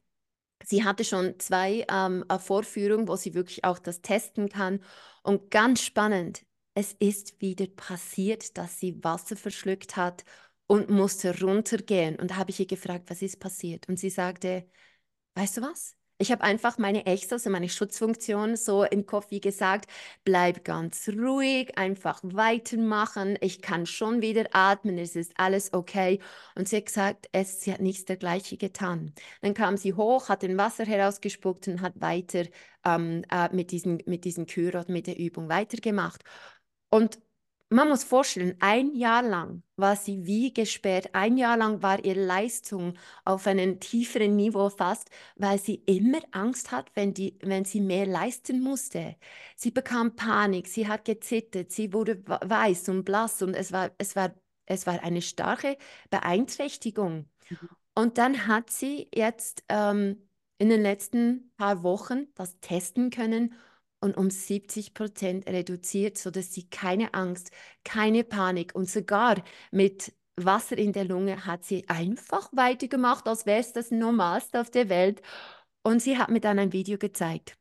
[0.64, 4.80] Sie hatte schon zwei ähm, Vorführungen, wo sie wirklich auch das testen kann.
[5.24, 10.24] Und ganz spannend, es ist wieder passiert, dass sie Wasser verschluckt hat
[10.66, 12.16] und musste runtergehen.
[12.16, 13.88] Und da habe ich ihr gefragt, was ist passiert?
[13.88, 14.66] Und sie sagte,
[15.34, 15.96] weißt du was?
[16.18, 19.90] Ich habe einfach meine Extras und meine Schutzfunktion so im Kopf wie gesagt,
[20.24, 23.36] bleib ganz ruhig, einfach weitermachen.
[23.40, 26.20] Ich kann schon wieder atmen, es ist alles okay.
[26.54, 29.12] Und sie hat gesagt, es, sie hat nichts dergleichen getan.
[29.40, 32.44] Dann kam sie hoch, hat den Wasser herausgespuckt und hat weiter
[32.84, 36.22] ähm, äh, mit, diesen, mit diesen Kür mit der Übung weitergemacht.
[36.93, 37.18] Und
[37.70, 41.09] man muss vorstellen, ein Jahr lang war sie wie gesperrt.
[41.14, 46.70] Ein Jahr lang war ihre Leistung auf einem tieferen Niveau fast, weil sie immer Angst
[46.70, 49.16] hat, wenn, die, wenn sie mehr leisten musste.
[49.57, 54.16] Sie bekam Panik, sie hat gezittert, sie wurde weiß und blass und es war, es
[54.16, 54.34] war,
[54.66, 55.78] es war eine starke
[56.11, 57.24] Beeinträchtigung.
[57.49, 57.68] Mhm.
[57.95, 60.28] Und dann hat sie jetzt ähm,
[60.59, 63.55] in den letzten paar Wochen das testen können
[64.03, 67.50] und um 70 Prozent reduziert, sodass sie keine Angst,
[67.84, 73.61] keine Panik und sogar mit Wasser in der Lunge hat sie einfach weitergemacht, als wäre
[73.61, 75.22] es das Normalste auf der Welt.
[75.82, 77.57] Und sie hat mir dann ein Video gezeigt.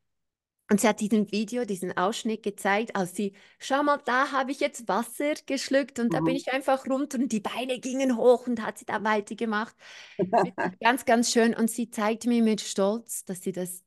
[0.72, 4.62] Und sie hat diesen Video, diesen Ausschnitt gezeigt, als sie, schau mal, da habe ich
[4.62, 6.12] jetzt Wasser geschluckt und mhm.
[6.12, 6.38] da bin mhm.
[6.38, 9.76] ich einfach runter und die Beine gingen hoch und hat sie da weitergemacht.
[10.80, 11.54] ganz, ganz schön.
[11.54, 13.84] Und sie zeigte mir mit Stolz, dass sie das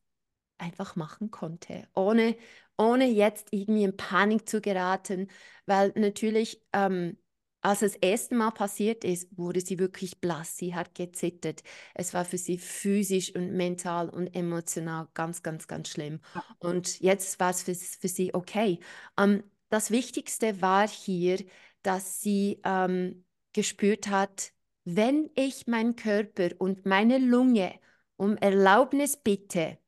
[0.59, 2.36] einfach machen konnte, ohne,
[2.78, 5.28] ohne jetzt irgendwie in Panik zu geraten,
[5.66, 7.16] weil natürlich ähm,
[7.64, 10.59] als es das erste Mal passiert ist, wurde sie wirklich blass.
[10.59, 11.62] Sie hat gezittert.
[11.94, 16.20] Es war für sie physisch und mental und emotional ganz, ganz, ganz schlimm.
[16.59, 18.80] Und jetzt war es für, für sie okay.
[19.18, 21.42] Ähm, das Wichtigste war hier,
[21.82, 23.24] dass sie ähm,
[23.55, 24.52] gespürt hat,
[24.84, 27.80] wenn ich meinen Körper und meine Lunge
[28.16, 29.78] um Erlaubnis bitte,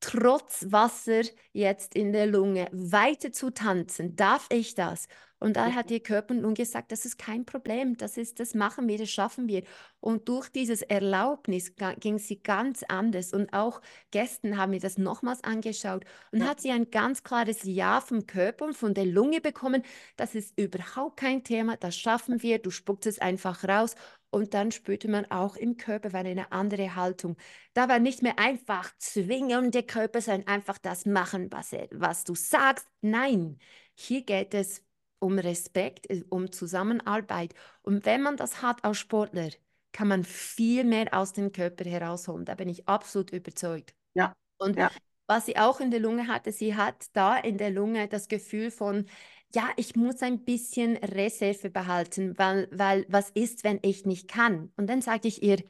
[0.00, 1.22] trotz Wasser
[1.52, 5.08] jetzt in der Lunge weiter zu tanzen, darf ich das?
[5.40, 8.88] Und da hat ihr Körper nun gesagt, das ist kein Problem, das ist, das machen
[8.88, 9.62] wir, das schaffen wir.
[10.00, 13.32] Und durch dieses Erlaubnis ging sie ganz anders.
[13.32, 13.80] Und auch
[14.10, 16.46] gestern haben wir das nochmals angeschaut und ja.
[16.46, 19.82] hat sie ein ganz klares Ja vom Körper und von der Lunge bekommen.
[20.16, 23.94] Das ist überhaupt kein Thema, das schaffen wir, du spuckst es einfach raus.
[24.30, 27.36] Und dann spürte man auch im Körper war eine andere Haltung.
[27.72, 32.24] Da war nicht mehr einfach zwingen der Körper, sondern einfach das machen, was, er, was
[32.24, 32.86] du sagst.
[33.00, 33.58] Nein,
[33.94, 34.82] hier geht es
[35.18, 37.54] um Respekt, äh, um Zusammenarbeit.
[37.82, 39.50] Und wenn man das hat als Sportler,
[39.92, 42.44] kann man viel mehr aus dem Körper herausholen.
[42.44, 43.94] Da bin ich absolut überzeugt.
[44.14, 44.34] Ja.
[44.58, 44.90] Und ja.
[45.26, 48.70] was sie auch in der Lunge hatte, sie hat da in der Lunge das Gefühl
[48.70, 49.06] von,
[49.54, 54.72] ja, ich muss ein bisschen Reserve behalten, weil, weil was ist, wenn ich nicht kann?
[54.76, 55.62] Und dann sage ich ihr,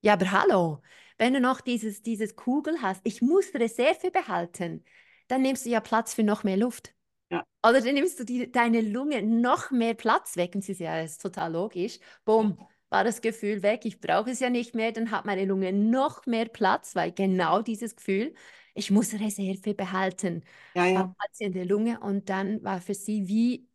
[0.00, 0.82] ja, aber hallo,
[1.18, 4.84] wenn du noch dieses, dieses Kugel hast, ich muss Reserve behalten,
[5.28, 6.94] dann nimmst du ja Platz für noch mehr Luft.
[7.30, 7.44] Ja.
[7.66, 10.54] Oder dann nimmst du die, deine Lunge noch mehr Platz weg.
[10.54, 11.98] Und sie sagt, ja, das ist total logisch.
[12.24, 12.58] Bumm,
[12.88, 13.84] war das Gefühl weg.
[13.84, 14.92] Ich brauche es ja nicht mehr.
[14.92, 18.34] Dann hat meine Lunge noch mehr Platz, weil genau dieses Gefühl,
[18.74, 21.14] ich muss Reserve behalten, ja, ja.
[21.18, 22.00] hat sie in der Lunge.
[22.00, 23.68] Und dann war für sie wie,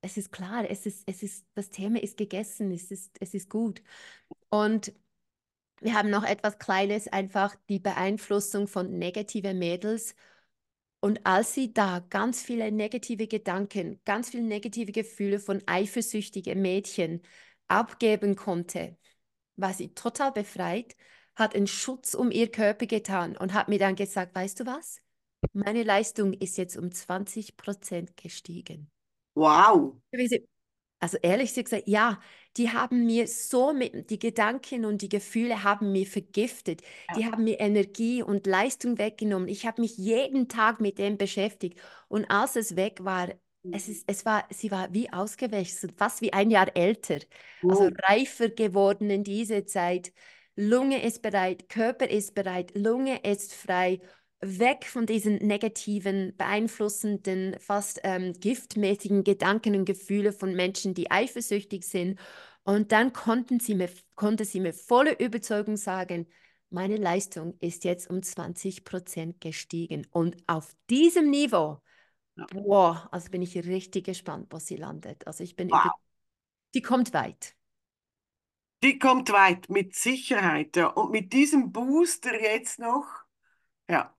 [0.00, 3.48] es ist klar, es ist, es ist, das Thema ist gegessen, es ist, es ist
[3.50, 3.82] gut.
[4.50, 4.92] Und
[5.80, 10.14] wir haben noch etwas Kleines, einfach die Beeinflussung von negativen Mädels
[11.00, 17.22] und als sie da ganz viele negative Gedanken, ganz viele negative Gefühle von eifersüchtigen Mädchen
[17.68, 18.96] abgeben konnte,
[19.56, 20.96] war sie total befreit,
[21.34, 25.00] hat einen Schutz um ihr Körper getan und hat mir dann gesagt, weißt du was?
[25.52, 28.90] Meine Leistung ist jetzt um 20 Prozent gestiegen.
[29.34, 30.00] Wow.
[30.98, 32.20] Also ehrlich gesagt, ja,
[32.56, 36.82] die haben mir so mit, die Gedanken und die Gefühle haben mir vergiftet.
[37.08, 37.16] Ja.
[37.16, 39.48] Die haben mir Energie und Leistung weggenommen.
[39.48, 41.78] Ich habe mich jeden Tag mit dem beschäftigt.
[42.08, 43.28] Und als es weg war,
[43.62, 43.72] mhm.
[43.72, 47.18] es, ist, es war, sie war wie ausgewechselt, fast wie ein Jahr älter.
[47.62, 47.70] Mhm.
[47.70, 50.12] Also reifer geworden in dieser Zeit.
[50.58, 54.00] Lunge ist bereit, Körper ist bereit, Lunge ist frei
[54.40, 61.84] weg von diesen negativen, beeinflussenden, fast ähm, giftmäßigen Gedanken und Gefühle von Menschen, die eifersüchtig
[61.84, 62.18] sind.
[62.64, 66.26] Und dann konnten sie mir, konnte sie mir voller Überzeugung sagen,
[66.68, 70.06] meine Leistung ist jetzt um 20 Prozent gestiegen.
[70.10, 71.80] Und auf diesem Niveau,
[72.36, 72.46] ja.
[72.52, 75.26] boah, also bin ich richtig gespannt, wo sie landet.
[75.26, 75.84] Also ich bin wow.
[75.84, 75.94] über,
[76.74, 77.54] die kommt weit.
[78.82, 80.76] Die kommt weit, mit Sicherheit.
[80.76, 80.88] Ja.
[80.88, 83.06] Und mit diesem Booster jetzt noch,
[83.88, 84.15] ja,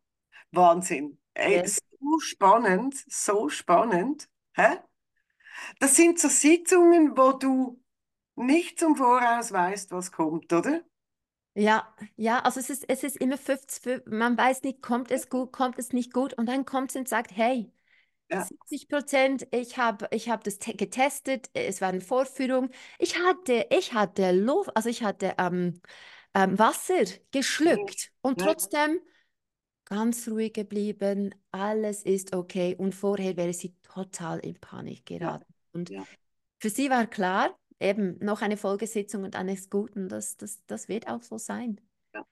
[0.51, 1.17] Wahnsinn.
[1.33, 1.65] Ey, ja.
[1.65, 4.29] So spannend, so spannend.
[4.53, 4.77] Hä?
[5.79, 7.81] Das sind so Sitzungen, wo du
[8.35, 10.81] nicht zum Voraus weißt, was kommt, oder?
[11.55, 15.51] Ja, ja, also es ist, es ist immer 50, man weiß nicht, kommt es gut,
[15.51, 17.71] kommt es nicht gut und dann kommt es und sagt, hey,
[18.29, 18.43] ja.
[18.43, 22.69] 70 Prozent, ich habe ich hab das getestet, es war eine Vorführung,
[22.99, 25.81] ich hatte, ich hatte Luft, also ich hatte ähm,
[26.35, 28.99] ähm, Wasser geschluckt und trotzdem
[29.87, 32.75] ganz ruhig geblieben, alles ist okay.
[32.77, 35.45] Und vorher wäre sie total in Panik geraten.
[35.47, 35.55] Ja.
[35.71, 36.05] Und ja.
[36.59, 39.95] für sie war klar, eben noch eine Folgesitzung und dann ist gut.
[39.95, 41.79] Und das, das, das wird auch so sein.
[42.13, 42.25] Ja.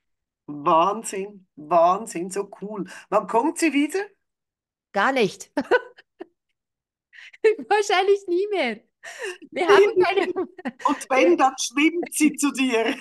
[0.47, 2.89] Wahnsinn, Wahnsinn, so cool.
[3.09, 3.99] Wann kommt sie wieder?
[4.91, 5.51] Gar nicht.
[7.69, 8.81] Wahrscheinlich nie mehr.
[9.51, 10.33] Wir haben keine...
[10.33, 12.95] Und wenn, dann schwimmt sie zu dir.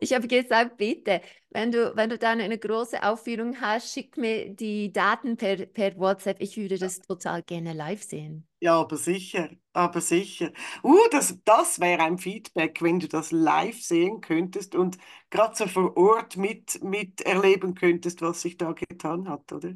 [0.00, 4.50] Ich habe gesagt, bitte, wenn du, wenn du dann eine große Aufführung hast, schick mir
[4.50, 6.40] die Daten per, per WhatsApp.
[6.40, 8.46] Ich würde das total gerne live sehen.
[8.60, 10.50] Ja, aber sicher, aber sicher.
[10.82, 14.96] Uh, das, das wäre ein Feedback, wenn du das live sehen könntest und
[15.28, 19.74] gerade so vor Ort mit, mit erleben könntest, was sich da getan hat, oder?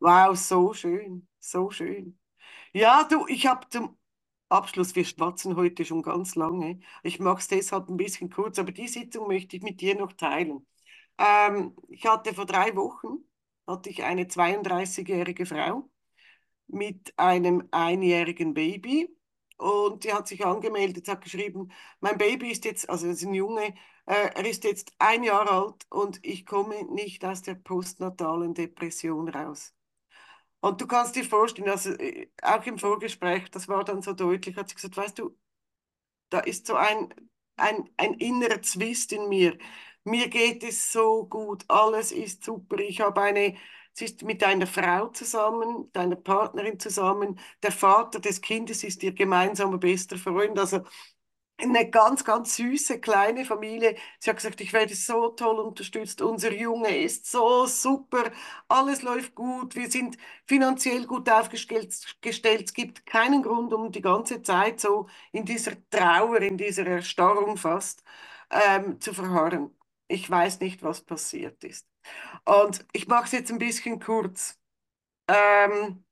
[0.00, 2.18] Wow, so schön, so schön.
[2.74, 3.98] Ja, du, ich habe zum
[4.50, 4.94] Abschluss.
[4.96, 6.80] Wir schwatzen heute schon ganz lange.
[7.02, 10.12] Ich mache es deshalb ein bisschen kurz, aber die Sitzung möchte ich mit dir noch
[10.12, 10.66] teilen.
[11.18, 13.24] Ähm, ich hatte vor drei Wochen
[13.66, 15.88] hatte ich eine 32-jährige Frau
[16.68, 19.16] mit einem einjährigen Baby
[19.58, 23.74] und die hat sich angemeldet, hat geschrieben, mein Baby ist jetzt, also ist ein Junge,
[24.06, 29.28] äh, er ist jetzt ein Jahr alt und ich komme nicht aus der postnatalen Depression
[29.28, 29.74] raus.
[30.60, 34.56] Und du kannst dir vorstellen, also äh, auch im Vorgespräch, das war dann so deutlich,
[34.56, 35.36] hat sie gesagt, weißt du,
[36.30, 37.12] Da ist so ein,
[37.56, 39.58] ein, ein innerer Zwist in mir.
[40.04, 42.78] Mir geht es so gut, alles ist super.
[42.78, 43.56] Ich habe eine,
[43.92, 47.38] sie ist mit einer Frau zusammen, mit einer Partnerin zusammen.
[47.62, 50.58] Der Vater des Kindes ist ihr gemeinsamer bester Freund.
[50.58, 50.82] Also
[51.62, 53.96] eine ganz, ganz süße kleine Familie.
[54.18, 56.22] Sie hat gesagt, ich werde so toll unterstützt.
[56.22, 58.30] Unser Junge ist so super.
[58.68, 59.74] Alles läuft gut.
[59.76, 61.94] Wir sind finanziell gut aufgestellt.
[62.22, 67.56] Es gibt keinen Grund, um die ganze Zeit so in dieser Trauer, in dieser Erstarrung
[67.56, 68.02] fast
[68.50, 69.74] ähm, zu verharren.
[70.08, 71.86] Ich weiß nicht, was passiert ist.
[72.44, 74.58] Und ich mache es jetzt ein bisschen kurz.
[75.28, 76.04] Ähm,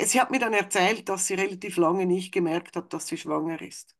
[0.00, 3.60] Sie hat mir dann erzählt, dass sie relativ lange nicht gemerkt hat, dass sie schwanger
[3.62, 3.96] ist.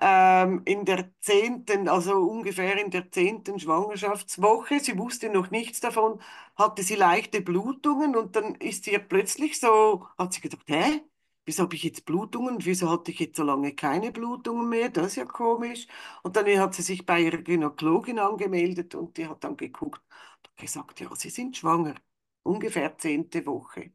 [0.00, 6.20] Ähm, in der zehnten, also ungefähr in der zehnten Schwangerschaftswoche, sie wusste noch nichts davon,
[6.56, 11.02] hatte sie leichte Blutungen und dann ist sie plötzlich so, hat sie gedacht, hä?
[11.46, 12.58] Wieso habe ich jetzt Blutungen?
[12.64, 14.90] Wieso hatte ich jetzt so lange keine Blutungen mehr?
[14.90, 15.86] Das ist ja komisch.
[16.24, 20.02] Und dann hat sie sich bei ihrer Gynäkologin angemeldet und die hat dann geguckt
[20.48, 21.94] und gesagt, ja, sie sind schwanger.
[22.42, 23.92] Ungefähr zehnte Woche.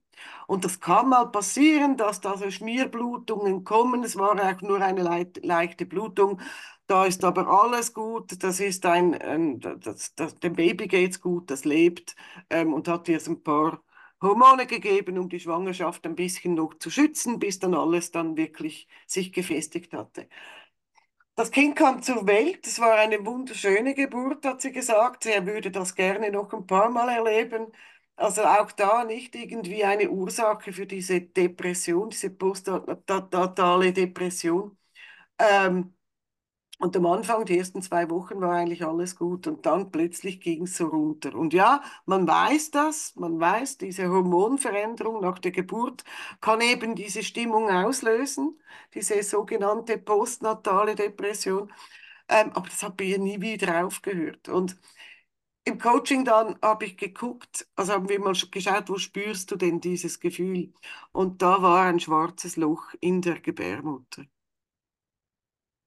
[0.48, 4.04] Und das kann mal passieren, dass da so Schmierblutungen kommen.
[4.04, 5.04] Es war auch nur eine
[5.44, 6.40] leichte Blutung.
[6.88, 8.44] Da ist aber alles gut.
[8.44, 12.16] Das ist ein, ein das, das, dem Baby geht's gut, das lebt
[12.50, 13.82] ähm, und hat jetzt ein paar
[14.22, 18.88] Hormone gegeben, um die Schwangerschaft ein bisschen noch zu schützen, bis dann alles dann wirklich
[19.08, 20.28] sich gefestigt hatte.
[21.36, 25.26] Das Kind kam zur Welt, es war eine wunderschöne Geburt, hat sie gesagt.
[25.26, 27.72] Er würde das gerne noch ein paar Mal erleben.
[28.16, 34.78] Also auch da nicht irgendwie eine Ursache für diese Depression, diese postnatale Depression.
[35.40, 35.94] Ähm,
[36.80, 40.64] und am Anfang, die ersten zwei Wochen, war eigentlich alles gut und dann plötzlich ging
[40.64, 41.36] es so runter.
[41.36, 46.04] Und ja, man weiß das, man weiß, diese Hormonveränderung nach der Geburt
[46.42, 48.60] kann eben diese Stimmung auslösen,
[48.96, 51.72] diese sogenannte postnatale Depression.
[52.30, 54.50] Ähm, aber das hat bei ihr nie wieder aufgehört.
[54.50, 54.78] Und
[55.64, 59.80] im Coaching dann habe ich geguckt, also haben wir mal geschaut, wo spürst du denn
[59.82, 60.74] dieses Gefühl?
[61.12, 64.26] Und da war ein schwarzes Loch in der Gebärmutter.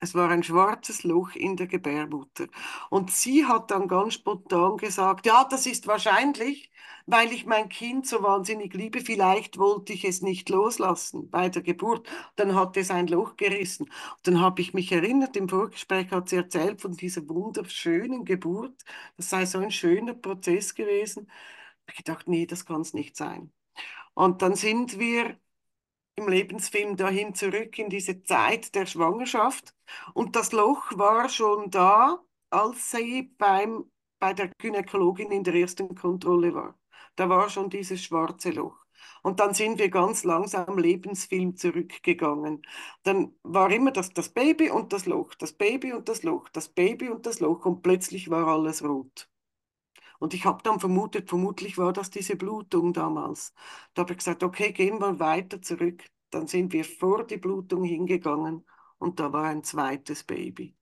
[0.05, 2.47] Es war ein schwarzes Loch in der Gebärmutter.
[2.91, 6.71] Und sie hat dann ganz spontan gesagt, ja, das ist wahrscheinlich,
[7.07, 11.63] weil ich mein Kind so wahnsinnig liebe, vielleicht wollte ich es nicht loslassen bei der
[11.63, 12.09] Geburt.
[12.37, 13.85] Dann hat es ein Loch gerissen.
[13.87, 18.83] Und dann habe ich mich erinnert, im Vorgespräch hat sie erzählt von dieser wunderschönen Geburt.
[19.17, 21.31] Das sei so ein schöner Prozess gewesen.
[21.87, 23.53] Ich habe gedacht, nee, das kann es nicht sein.
[24.15, 25.37] Und dann sind wir
[26.17, 29.75] im Lebensfilm dahin zurück in diese Zeit der Schwangerschaft.
[30.15, 35.95] Und das Loch war schon da, als sie beim, bei der Gynäkologin in der ersten
[35.95, 36.79] Kontrolle war.
[37.17, 38.77] Da war schon dieses schwarze Loch.
[39.23, 42.63] Und dann sind wir ganz langsam Lebensfilm zurückgegangen.
[43.03, 46.69] Dann war immer das, das Baby und das Loch, das Baby und das Loch, das
[46.69, 49.29] Baby und das Loch und plötzlich war alles rot.
[50.19, 53.55] Und ich habe dann vermutet, vermutlich war das diese Blutung damals.
[53.95, 56.05] Da habe ich gesagt, okay, gehen wir weiter zurück.
[56.31, 58.65] Dann sind wir vor die Blutung hingegangen
[58.99, 60.77] und da war ein zweites Baby.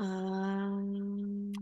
[0.00, 1.52] Ähm.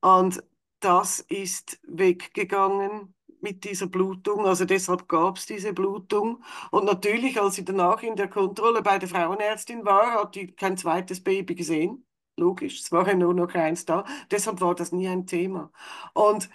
[0.00, 0.42] Und
[0.80, 4.46] das ist weggegangen mit dieser Blutung.
[4.46, 6.42] Also deshalb gab es diese Blutung.
[6.70, 10.76] Und natürlich, als sie danach in der Kontrolle bei der Frauenärztin war, hat die kein
[10.76, 12.06] zweites Baby gesehen.
[12.36, 14.04] Logisch, es war ja nur noch eins da.
[14.30, 15.70] Deshalb war das nie ein Thema.
[16.14, 16.50] Und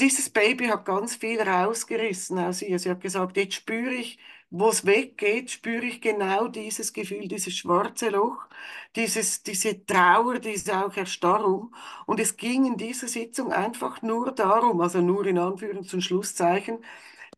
[0.00, 2.78] dieses Baby hat ganz viel rausgerissen aus ihr.
[2.78, 4.18] Sie hat gesagt, jetzt spüre ich,
[4.50, 8.46] wo es weggeht, spüre ich genau dieses Gefühl, dieses schwarze Loch,
[8.96, 11.74] dieses, diese Trauer, diese auch Erstarrung.
[12.06, 16.78] Und es ging in dieser Sitzung einfach nur darum, also nur in Anführungs- und Schlusszeichen,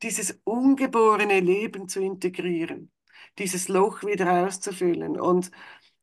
[0.03, 2.91] dieses ungeborene Leben zu integrieren,
[3.39, 5.19] dieses Loch wieder auszufüllen.
[5.21, 5.51] Und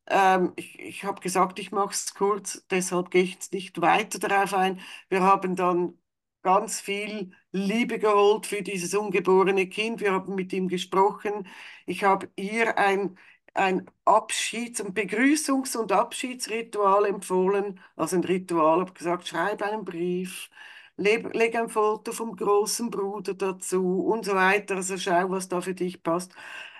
[0.08, 4.20] ähm, ich ich habe gesagt, ich mache es kurz, deshalb gehe ich jetzt nicht weiter
[4.20, 4.80] darauf ein.
[5.10, 5.98] Wir haben dann
[6.44, 10.00] ganz viel Liebe geholt für dieses ungeborene Kind.
[10.02, 11.48] Wir haben mit ihm gesprochen.
[11.86, 13.18] Ich habe ihr ein,
[13.54, 17.80] ein Abschieds- und Begrüßungs- und Abschiedsritual empfohlen.
[17.96, 20.50] Also ein Ritual, habe gesagt, schreib einen Brief,
[20.98, 24.76] leg, leg ein Foto vom großen Bruder dazu und so weiter.
[24.78, 26.34] Also schau, was da für dich passt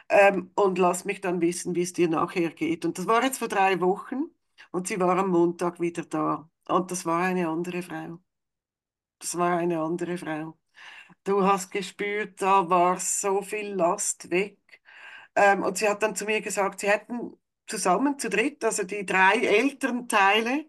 [0.10, 2.86] ähm, und lass mich dann wissen, wie es dir nachher geht.
[2.86, 4.26] Und das war jetzt vor drei Wochen
[4.72, 6.50] und sie war am Montag wieder da.
[6.68, 8.20] Und das war eine andere Frau.
[9.20, 10.58] Das war eine andere Frau.
[11.24, 14.60] Du hast gespürt, da war so viel Last weg.
[15.36, 17.34] Ähm, und sie hat dann zu mir gesagt, sie hätten
[17.68, 20.68] zusammen zu dritt, also die drei Elternteile,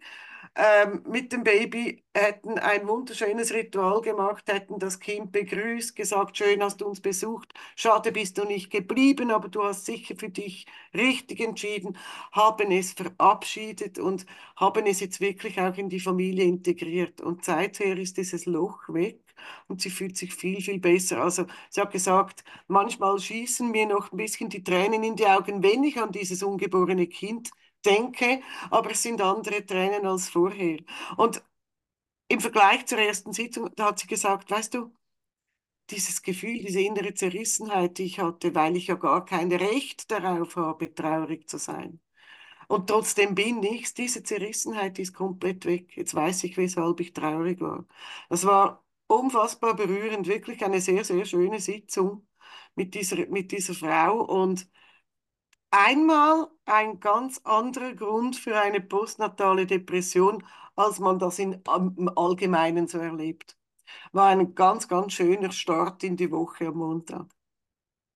[0.57, 6.62] ähm, mit dem Baby, hätten ein wunderschönes Ritual gemacht, hätten das Kind begrüßt, gesagt, schön
[6.62, 10.66] hast du uns besucht, schade bist du nicht geblieben, aber du hast sicher für dich
[10.94, 11.98] richtig entschieden,
[12.32, 14.24] haben es verabschiedet und
[14.57, 17.20] haben es jetzt wirklich auch in die Familie integriert.
[17.20, 19.20] Und seither ist dieses Loch weg
[19.68, 21.22] und sie fühlt sich viel, viel besser.
[21.22, 25.62] Also sie hat gesagt, manchmal schießen mir noch ein bisschen die Tränen in die Augen,
[25.62, 27.50] wenn ich an dieses ungeborene Kind
[27.85, 30.79] denke, aber es sind andere Tränen als vorher.
[31.16, 31.43] Und
[32.29, 34.93] im Vergleich zur ersten Sitzung, da hat sie gesagt, weißt du,
[35.91, 40.57] dieses Gefühl, diese innere Zerrissenheit, die ich hatte, weil ich ja gar kein Recht darauf
[40.57, 42.01] habe, traurig zu sein.
[42.68, 45.97] Und trotzdem bin ich, diese Zerrissenheit ist komplett weg.
[45.97, 47.87] Jetzt weiß ich, weshalb ich traurig war.
[48.29, 52.27] Das war unfassbar berührend, wirklich eine sehr, sehr schöne Sitzung
[52.77, 54.68] mit dieser, mit dieser Frau und
[55.70, 60.45] einmal ein ganz anderer Grund für eine postnatale Depression,
[60.77, 61.62] als man das in,
[61.97, 63.57] im Allgemeinen so erlebt.
[64.12, 67.27] War ein ganz, ganz schöner Start in die Woche am Montag.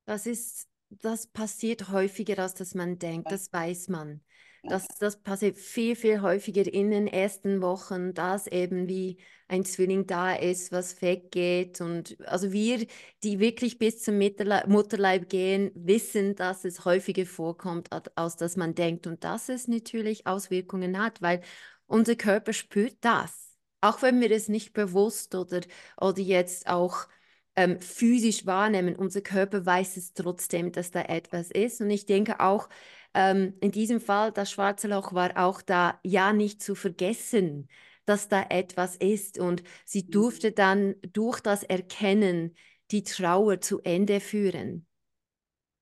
[0.05, 4.21] Das ist, das passiert häufiger, als dass man denkt, das weiß man.
[4.63, 9.17] Das, das passiert viel, viel häufiger in den ersten Wochen, dass eben wie
[9.49, 11.81] ein Zwilling da ist, was weggeht.
[11.81, 12.87] Und also wir,
[13.23, 19.07] die wirklich bis zum Mutterleib gehen, wissen, dass es häufiger vorkommt, als dass man denkt.
[19.07, 21.41] Und dass es natürlich Auswirkungen hat, weil
[21.87, 23.57] unser Körper spürt das.
[23.81, 25.63] Auch wenn wir es nicht bewusst oder,
[26.01, 27.09] oder jetzt auch
[27.57, 31.81] ähm, physisch wahrnehmen, unser Körper weiß es trotzdem, dass da etwas ist.
[31.81, 32.69] Und ich denke auch,
[33.15, 37.69] ähm, in diesem Fall, das schwarze Loch war auch da, ja nicht zu vergessen
[38.11, 39.39] dass da etwas ist.
[39.39, 40.11] Und sie mhm.
[40.11, 42.57] durfte dann durch das Erkennen
[42.91, 44.87] die Trauer zu Ende führen.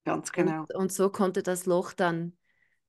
[0.05, 0.61] Ganz genau.
[0.61, 2.37] Und, und so konnte das Loch dann.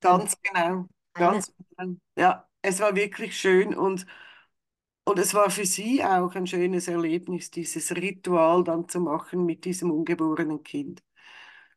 [0.01, 0.87] Ganz genau.
[1.13, 1.95] Ganz genau.
[2.17, 4.05] Ja, es war wirklich schön und,
[5.05, 9.65] und es war für sie auch ein schönes Erlebnis, dieses Ritual dann zu machen mit
[9.65, 11.01] diesem ungeborenen Kind.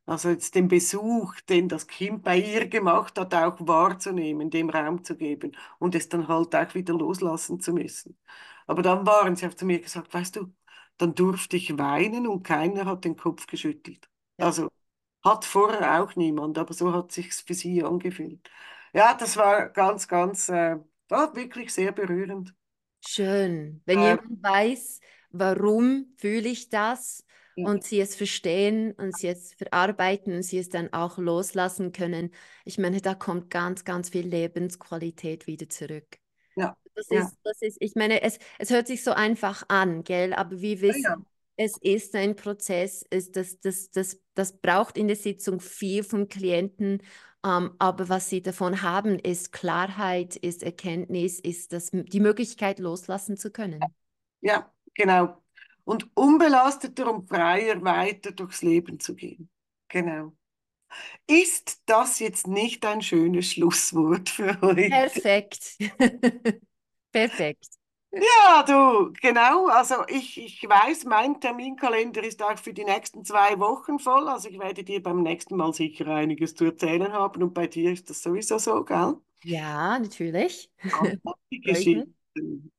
[0.05, 5.05] Also jetzt den Besuch, den das Kind bei ihr gemacht hat, auch wahrzunehmen, dem Raum
[5.05, 8.19] zu geben und es dann halt auch wieder loslassen zu müssen.
[8.67, 10.53] Aber dann waren sie, hat zu mir gesagt, weißt du,
[10.99, 14.09] dann durfte ich weinen und keiner hat den Kopf geschüttelt.
[14.39, 14.47] Ja.
[14.47, 14.71] Also
[15.25, 18.51] hat vorher auch niemand, aber so hat sich's für sie angefühlt.
[18.93, 20.77] Ja, das war ganz, ganz, äh,
[21.09, 22.55] war wirklich sehr berührend.
[23.07, 25.01] Schön, wenn äh, jemand weiß,
[25.31, 27.25] warum fühle ich das
[27.57, 32.31] und sie es verstehen und sie es verarbeiten und sie es dann auch loslassen können.
[32.65, 36.19] Ich meine, da kommt ganz, ganz viel Lebensqualität wieder zurück.
[36.57, 36.77] Ja.
[36.95, 37.23] Das ja.
[37.23, 40.35] ist, das ist, ich meine, es, es hört sich so einfach an, gell?
[40.35, 41.25] Aber wir wissen, ja, ja.
[41.57, 46.29] es ist ein Prozess, es, das, das, das, das braucht in der Sitzung viel vom
[46.29, 47.03] Klienten.
[47.45, 53.37] Ähm, aber was sie davon haben, ist Klarheit, ist Erkenntnis, ist das, die Möglichkeit loslassen
[53.37, 53.81] zu können.
[54.43, 55.42] Ja, genau
[55.85, 59.51] und unbelasteter und freier weiter durchs Leben zu gehen.
[59.89, 60.33] Genau.
[61.27, 64.89] Ist das jetzt nicht ein schönes Schlusswort für heute?
[64.89, 65.79] Perfekt.
[67.13, 67.67] Perfekt.
[68.11, 69.69] Ja, du, genau.
[69.69, 74.29] Also ich, ich weiß, mein Terminkalender ist auch für die nächsten zwei Wochen voll.
[74.29, 77.43] Also ich werde dir beim nächsten Mal sicher einiges zu erzählen haben.
[77.43, 79.15] Und bei dir ist das sowieso so, gell?
[79.45, 80.71] Ja, natürlich.
[81.51, 82.71] Die Geschichten.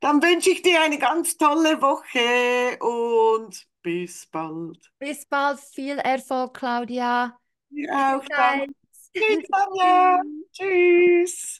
[0.00, 4.90] Dann wünsche ich dir eine ganz tolle Woche und bis bald.
[4.98, 5.60] Bis bald.
[5.60, 7.38] Viel Erfolg, Claudia.
[7.70, 8.74] Ja, auch dann.
[9.14, 9.46] Tschüss.
[10.52, 11.59] Tschüss.